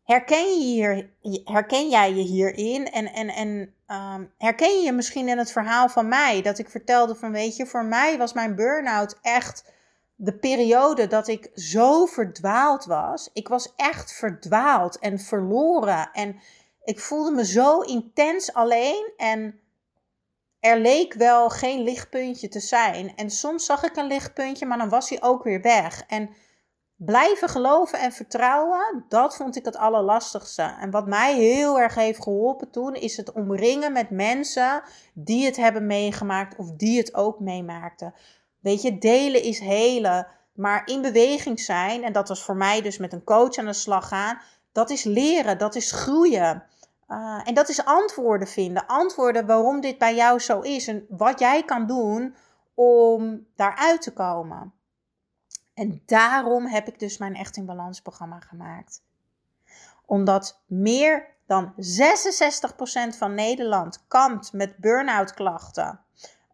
Herken, 0.03 0.59
je 0.59 0.63
hier, 0.63 1.09
herken 1.43 1.89
jij 1.89 2.13
je 2.13 2.23
hierin? 2.23 2.91
En, 2.91 3.13
en, 3.13 3.29
en 3.29 3.73
um, 3.87 4.31
herken 4.37 4.77
je 4.77 4.83
je 4.83 4.91
misschien 4.91 5.27
in 5.27 5.37
het 5.37 5.51
verhaal 5.51 5.89
van 5.89 6.07
mij? 6.07 6.41
Dat 6.41 6.59
ik 6.59 6.69
vertelde 6.69 7.15
van, 7.15 7.31
weet 7.31 7.55
je, 7.55 7.65
voor 7.65 7.85
mij 7.85 8.17
was 8.17 8.33
mijn 8.33 8.55
burn-out 8.55 9.19
echt 9.21 9.73
de 10.15 10.37
periode 10.37 11.07
dat 11.07 11.27
ik 11.27 11.49
zo 11.53 12.05
verdwaald 12.05 12.85
was. 12.85 13.29
Ik 13.33 13.47
was 13.47 13.73
echt 13.75 14.13
verdwaald 14.13 14.99
en 14.99 15.19
verloren. 15.19 16.09
En 16.11 16.39
ik 16.83 16.99
voelde 16.99 17.31
me 17.31 17.45
zo 17.45 17.79
intens 17.79 18.53
alleen. 18.53 19.13
En 19.17 19.59
er 20.59 20.79
leek 20.79 21.13
wel 21.13 21.49
geen 21.49 21.83
lichtpuntje 21.83 22.47
te 22.47 22.59
zijn. 22.59 23.15
En 23.15 23.29
soms 23.29 23.65
zag 23.65 23.83
ik 23.83 23.95
een 23.95 24.07
lichtpuntje, 24.07 24.65
maar 24.65 24.77
dan 24.77 24.89
was 24.89 25.09
hij 25.09 25.21
ook 25.21 25.43
weer 25.43 25.61
weg. 25.61 26.03
En 26.07 26.29
blijven 26.95 27.49
geloven 27.49 27.99
en 27.99 28.11
vertrouwen, 28.11 29.05
dat 29.09 29.35
vond 29.35 29.55
ik 29.55 29.65
het 29.65 29.77
allerlastigste. 29.77 30.75
En 30.79 30.91
wat 30.91 31.07
mij 31.07 31.35
heel 31.35 31.79
erg 31.79 31.95
heeft 31.95 32.23
geholpen 32.23 32.71
toen, 32.71 32.93
is 32.93 33.17
het 33.17 33.31
omringen 33.31 33.91
met 33.91 34.09
mensen 34.09 34.83
die 35.13 35.45
het 35.45 35.55
hebben 35.55 35.85
meegemaakt 35.85 36.57
of 36.57 36.71
die 36.71 36.97
het 36.97 37.13
ook 37.13 37.39
meemaakten. 37.39 38.13
Weet 38.65 38.81
je, 38.81 38.97
delen 38.97 39.43
is 39.43 39.59
helen, 39.59 40.27
maar 40.53 40.81
in 40.85 41.01
beweging 41.01 41.59
zijn, 41.59 42.03
en 42.03 42.13
dat 42.13 42.27
was 42.27 42.43
voor 42.43 42.55
mij 42.55 42.81
dus 42.81 42.97
met 42.97 43.13
een 43.13 43.23
coach 43.23 43.57
aan 43.57 43.65
de 43.65 43.73
slag 43.73 44.07
gaan, 44.07 44.41
dat 44.71 44.89
is 44.89 45.03
leren, 45.03 45.57
dat 45.57 45.75
is 45.75 45.91
groeien. 45.91 46.63
Uh, 47.07 47.41
en 47.43 47.53
dat 47.53 47.69
is 47.69 47.85
antwoorden 47.85 48.47
vinden. 48.47 48.85
Antwoorden 48.85 49.45
waarom 49.45 49.81
dit 49.81 49.97
bij 49.97 50.15
jou 50.15 50.39
zo 50.39 50.59
is 50.59 50.87
en 50.87 51.05
wat 51.09 51.39
jij 51.39 51.63
kan 51.63 51.87
doen 51.87 52.35
om 52.73 53.45
daaruit 53.55 54.01
te 54.01 54.13
komen. 54.13 54.73
En 55.73 56.01
daarom 56.05 56.67
heb 56.67 56.87
ik 56.87 56.99
dus 56.99 57.17
mijn 57.17 57.35
Echt 57.35 57.57
in 57.57 57.65
Balans 57.65 58.01
programma 58.01 58.39
gemaakt. 58.39 59.01
Omdat 60.05 60.61
meer 60.65 61.27
dan 61.47 61.73
66% 63.13 63.17
van 63.17 63.33
Nederland 63.33 64.05
kampt 64.07 64.53
met 64.53 64.77
burn-out 64.77 65.33
klachten 65.33 66.05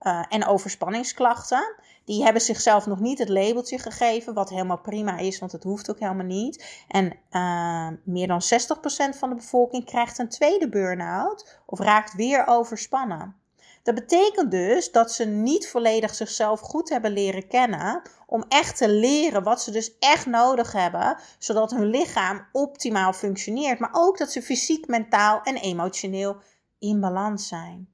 uh, 0.01 0.25
en 0.29 0.45
overspanningsklachten. 0.45 1.75
Die 2.05 2.23
hebben 2.23 2.41
zichzelf 2.41 2.85
nog 2.85 2.99
niet 2.99 3.19
het 3.19 3.29
labeltje 3.29 3.77
gegeven, 3.77 4.33
wat 4.33 4.49
helemaal 4.49 4.81
prima 4.81 5.17
is, 5.17 5.39
want 5.39 5.51
het 5.51 5.63
hoeft 5.63 5.89
ook 5.89 5.99
helemaal 5.99 6.25
niet. 6.25 6.83
En 6.87 7.13
uh, 7.31 7.87
meer 8.03 8.27
dan 8.27 8.41
60% 8.41 9.17
van 9.17 9.29
de 9.29 9.35
bevolking 9.35 9.85
krijgt 9.85 10.19
een 10.19 10.29
tweede 10.29 10.69
burn-out 10.69 11.59
of 11.65 11.79
raakt 11.79 12.15
weer 12.15 12.47
overspannen. 12.47 13.35
Dat 13.83 13.95
betekent 13.95 14.51
dus 14.51 14.91
dat 14.91 15.11
ze 15.11 15.25
niet 15.25 15.67
volledig 15.67 16.15
zichzelf 16.15 16.59
goed 16.59 16.89
hebben 16.89 17.11
leren 17.11 17.47
kennen 17.47 18.01
om 18.25 18.45
echt 18.47 18.77
te 18.77 18.89
leren 18.89 19.43
wat 19.43 19.61
ze 19.61 19.71
dus 19.71 19.97
echt 19.99 20.25
nodig 20.25 20.71
hebben, 20.71 21.17
zodat 21.39 21.71
hun 21.71 21.85
lichaam 21.85 22.47
optimaal 22.51 23.13
functioneert, 23.13 23.79
maar 23.79 23.89
ook 23.93 24.17
dat 24.17 24.31
ze 24.31 24.41
fysiek, 24.41 24.87
mentaal 24.87 25.41
en 25.43 25.55
emotioneel 25.55 26.35
in 26.79 26.99
balans 26.99 27.47
zijn. 27.47 27.90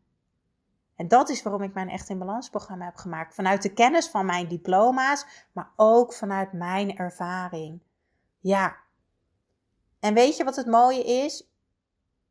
En 0.97 1.07
dat 1.07 1.29
is 1.29 1.43
waarom 1.43 1.62
ik 1.62 1.73
mijn 1.73 1.89
Echt 1.89 2.10
in 2.10 2.17
Balans 2.17 2.49
programma 2.49 2.86
heb 2.86 2.95
gemaakt. 2.95 3.36
Vanuit 3.36 3.62
de 3.62 3.73
kennis 3.73 4.07
van 4.07 4.25
mijn 4.25 4.47
diploma's, 4.47 5.25
maar 5.51 5.71
ook 5.75 6.13
vanuit 6.13 6.53
mijn 6.53 6.97
ervaring. 6.97 7.81
Ja. 8.39 8.75
En 9.99 10.13
weet 10.13 10.38
je 10.38 10.43
wat 10.43 10.55
het 10.55 10.65
mooie 10.65 11.03
is? 11.03 11.49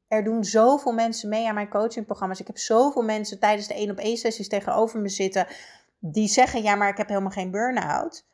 Er 0.08 0.24
doen 0.24 0.44
zoveel 0.44 0.92
mensen 0.92 1.28
mee 1.28 1.48
aan 1.48 1.54
mijn 1.54 1.68
coachingprogramma's. 1.68 2.40
Ik 2.40 2.46
heb 2.46 2.58
zoveel 2.58 3.02
mensen 3.02 3.38
tijdens 3.38 3.66
de 3.66 3.74
1 3.74 3.90
op 3.90 3.98
1 3.98 4.16
sessies 4.16 4.48
tegenover 4.48 5.00
me 5.00 5.08
zitten 5.08 5.46
die 5.98 6.28
zeggen: 6.28 6.62
Ja, 6.62 6.74
maar 6.74 6.88
ik 6.88 6.96
heb 6.96 7.08
helemaal 7.08 7.30
geen 7.30 7.50
burn-out. 7.50 8.26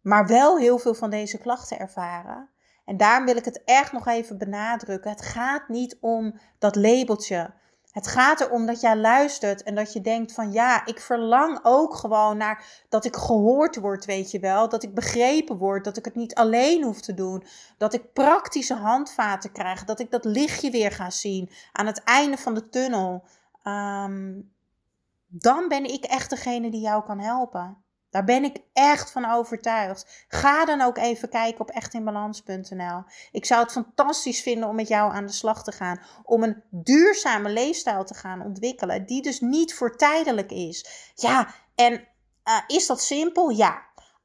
Maar 0.00 0.26
wel 0.26 0.58
heel 0.58 0.78
veel 0.78 0.94
van 0.94 1.10
deze 1.10 1.38
klachten 1.38 1.78
ervaren. 1.78 2.48
En 2.84 2.96
daarom 2.96 3.26
wil 3.26 3.36
ik 3.36 3.44
het 3.44 3.64
echt 3.64 3.92
nog 3.92 4.06
even 4.06 4.38
benadrukken. 4.38 5.10
Het 5.10 5.22
gaat 5.22 5.68
niet 5.68 5.96
om 6.00 6.40
dat 6.58 6.76
labeltje. 6.76 7.54
Het 7.94 8.06
gaat 8.06 8.40
erom 8.40 8.66
dat 8.66 8.80
jij 8.80 8.96
luistert 8.96 9.62
en 9.62 9.74
dat 9.74 9.92
je 9.92 10.00
denkt 10.00 10.32
van 10.32 10.52
ja, 10.52 10.86
ik 10.86 11.00
verlang 11.00 11.58
ook 11.62 11.94
gewoon 11.94 12.36
naar 12.36 12.84
dat 12.88 13.04
ik 13.04 13.16
gehoord 13.16 13.76
word, 13.76 14.04
weet 14.04 14.30
je 14.30 14.38
wel. 14.38 14.68
Dat 14.68 14.82
ik 14.82 14.94
begrepen 14.94 15.56
word, 15.56 15.84
dat 15.84 15.96
ik 15.96 16.04
het 16.04 16.14
niet 16.14 16.34
alleen 16.34 16.82
hoef 16.82 17.00
te 17.00 17.14
doen. 17.14 17.44
Dat 17.78 17.94
ik 17.94 18.12
praktische 18.12 18.74
handvaten 18.74 19.52
krijg, 19.52 19.84
dat 19.84 20.00
ik 20.00 20.10
dat 20.10 20.24
lichtje 20.24 20.70
weer 20.70 20.92
ga 20.92 21.10
zien 21.10 21.50
aan 21.72 21.86
het 21.86 22.02
einde 22.02 22.36
van 22.36 22.54
de 22.54 22.68
tunnel. 22.68 23.24
Um, 23.64 24.52
dan 25.26 25.68
ben 25.68 25.84
ik 25.84 26.04
echt 26.04 26.30
degene 26.30 26.70
die 26.70 26.80
jou 26.80 27.04
kan 27.04 27.20
helpen. 27.20 27.83
Daar 28.14 28.24
ben 28.24 28.44
ik 28.44 28.56
echt 28.72 29.10
van 29.10 29.30
overtuigd. 29.30 30.24
Ga 30.28 30.64
dan 30.64 30.80
ook 30.80 30.98
even 30.98 31.28
kijken 31.28 31.60
op 31.60 31.70
echtinbalans.nl. 31.70 33.04
Ik 33.32 33.44
zou 33.44 33.62
het 33.62 33.72
fantastisch 33.72 34.42
vinden 34.42 34.68
om 34.68 34.74
met 34.74 34.88
jou 34.88 35.12
aan 35.12 35.26
de 35.26 35.32
slag 35.32 35.64
te 35.64 35.72
gaan. 35.72 36.00
Om 36.22 36.42
een 36.42 36.62
duurzame 36.70 37.50
leefstijl 37.50 38.04
te 38.04 38.14
gaan 38.14 38.42
ontwikkelen. 38.42 39.06
Die 39.06 39.22
dus 39.22 39.40
niet 39.40 39.74
voor 39.74 39.96
tijdelijk 39.96 40.50
is. 40.50 40.86
Ja, 41.14 41.54
en 41.74 41.92
uh, 41.92 42.58
is 42.66 42.86
dat 42.86 43.02
simpel? 43.02 43.48
Ja. 43.48 43.82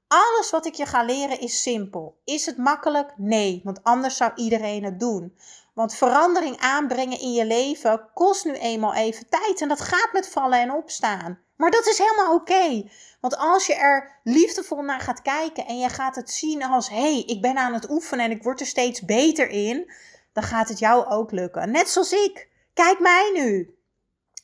Alles 0.08 0.50
wat 0.50 0.66
ik 0.66 0.74
je 0.74 0.86
ga 0.86 1.04
leren 1.04 1.40
is 1.40 1.62
simpel. 1.62 2.22
Is 2.24 2.46
het 2.46 2.58
makkelijk? 2.58 3.14
Nee, 3.18 3.62
want 3.64 3.84
anders 3.84 4.18
zou 4.18 4.32
iedereen 4.36 4.84
het 4.84 5.00
doen. 5.00 5.38
Want 5.74 5.96
verandering 5.96 6.58
aanbrengen 6.58 7.20
in 7.20 7.34
je 7.34 7.46
leven 7.46 8.10
kost 8.14 8.46
nu 8.46 8.54
eenmaal 8.54 8.94
even 8.94 9.30
tijd. 9.30 9.62
En 9.62 9.68
dat 9.68 9.82
gaat 9.82 10.10
met 10.14 10.30
vallen 10.30 10.60
en 10.60 10.72
opstaan. 10.72 11.40
Maar 11.60 11.72
dat 11.72 11.88
is 11.88 11.98
helemaal 11.98 12.34
oké. 12.34 12.90
Want 13.22 13.38
als 13.38 13.66
je 13.66 13.76
er 13.76 14.20
liefdevol 14.24 14.82
naar 14.82 15.00
gaat 15.00 15.22
kijken 15.22 15.66
en 15.66 15.80
je 15.80 15.90
gaat 15.90 16.16
het 16.16 16.32
zien 16.32 16.64
als: 16.64 16.90
hé, 16.90 16.96
hey, 16.96 17.24
ik 17.26 17.42
ben 17.42 17.58
aan 17.58 17.74
het 17.74 17.90
oefenen 17.90 18.26
en 18.26 18.32
ik 18.32 18.44
word 18.44 18.60
er 18.60 18.66
steeds 18.66 19.02
beter 19.02 19.50
in, 19.50 19.92
dan 20.34 20.44
gaat 20.44 20.70
het 20.70 20.80
jou 20.80 21.06
ook 21.06 21.32
lukken. 21.32 21.72
Net 21.72 21.90
zoals 21.90 22.12
ik. 22.12 22.50
Kijk 22.74 23.00
mij 23.00 23.32
nu. 23.34 23.78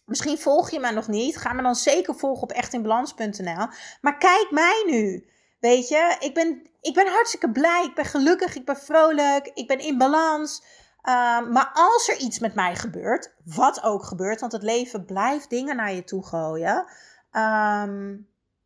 Misschien 0.05 0.37
volg 0.37 0.71
je 0.71 0.79
me 0.79 0.91
nog 0.91 1.07
niet. 1.07 1.37
Ga 1.37 1.53
me 1.53 1.61
dan 1.61 1.75
zeker 1.75 2.15
volgen 2.15 2.43
op 2.43 2.51
echtinbalans.nl. 2.51 3.67
Maar 4.01 4.17
kijk 4.17 4.47
mij 4.49 4.83
nu. 4.87 5.29
Weet 5.59 5.87
je, 5.87 6.15
ik 6.19 6.33
ben, 6.33 6.69
ik 6.81 6.93
ben 6.93 7.07
hartstikke 7.07 7.51
blij. 7.51 7.83
Ik 7.83 7.95
ben 7.95 8.05
gelukkig. 8.05 8.55
Ik 8.55 8.65
ben 8.65 8.77
vrolijk. 8.77 9.51
Ik 9.53 9.67
ben 9.67 9.79
in 9.79 9.97
balans. 9.97 10.63
Ehm, 11.05 11.51
maar 11.51 11.71
als 11.73 12.09
er 12.09 12.17
iets 12.17 12.39
met 12.39 12.55
mij 12.55 12.75
gebeurt, 12.75 13.33
wat 13.43 13.83
ook 13.83 14.03
gebeurt, 14.03 14.39
want 14.39 14.51
het 14.51 14.63
leven 14.63 15.05
blijft 15.05 15.49
dingen 15.49 15.75
naar 15.75 15.93
je 15.93 16.03
toe 16.03 16.25
gooien, 16.25 16.85
ehm, 17.31 18.17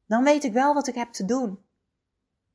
dan 0.07 0.23
weet 0.23 0.43
ik 0.43 0.53
wel 0.53 0.73
wat 0.73 0.87
ik 0.87 0.95
heb 0.95 1.11
te 1.11 1.25
doen. 1.25 1.59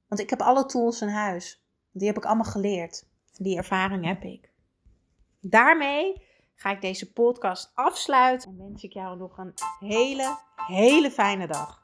Want 0.08 0.20
ik 0.20 0.30
heb 0.30 0.42
alle 0.42 0.66
tools 0.66 1.00
in 1.00 1.08
huis. 1.08 1.64
Die 1.92 2.06
heb 2.06 2.16
ik 2.16 2.24
allemaal 2.24 2.44
geleerd. 2.44 3.06
Die 3.32 3.56
ervaring 3.56 4.04
heb 4.04 4.22
ik. 4.22 4.50
Daarmee 5.40 6.26
ga 6.54 6.70
ik 6.70 6.80
deze 6.80 7.12
podcast 7.12 7.70
afsluiten 7.74 8.50
en 8.50 8.58
wens 8.58 8.82
ik 8.82 8.92
jou 8.92 9.18
nog 9.18 9.38
een 9.38 9.54
hele, 9.78 10.38
hele 10.56 11.10
fijne 11.10 11.46
dag. 11.46 11.83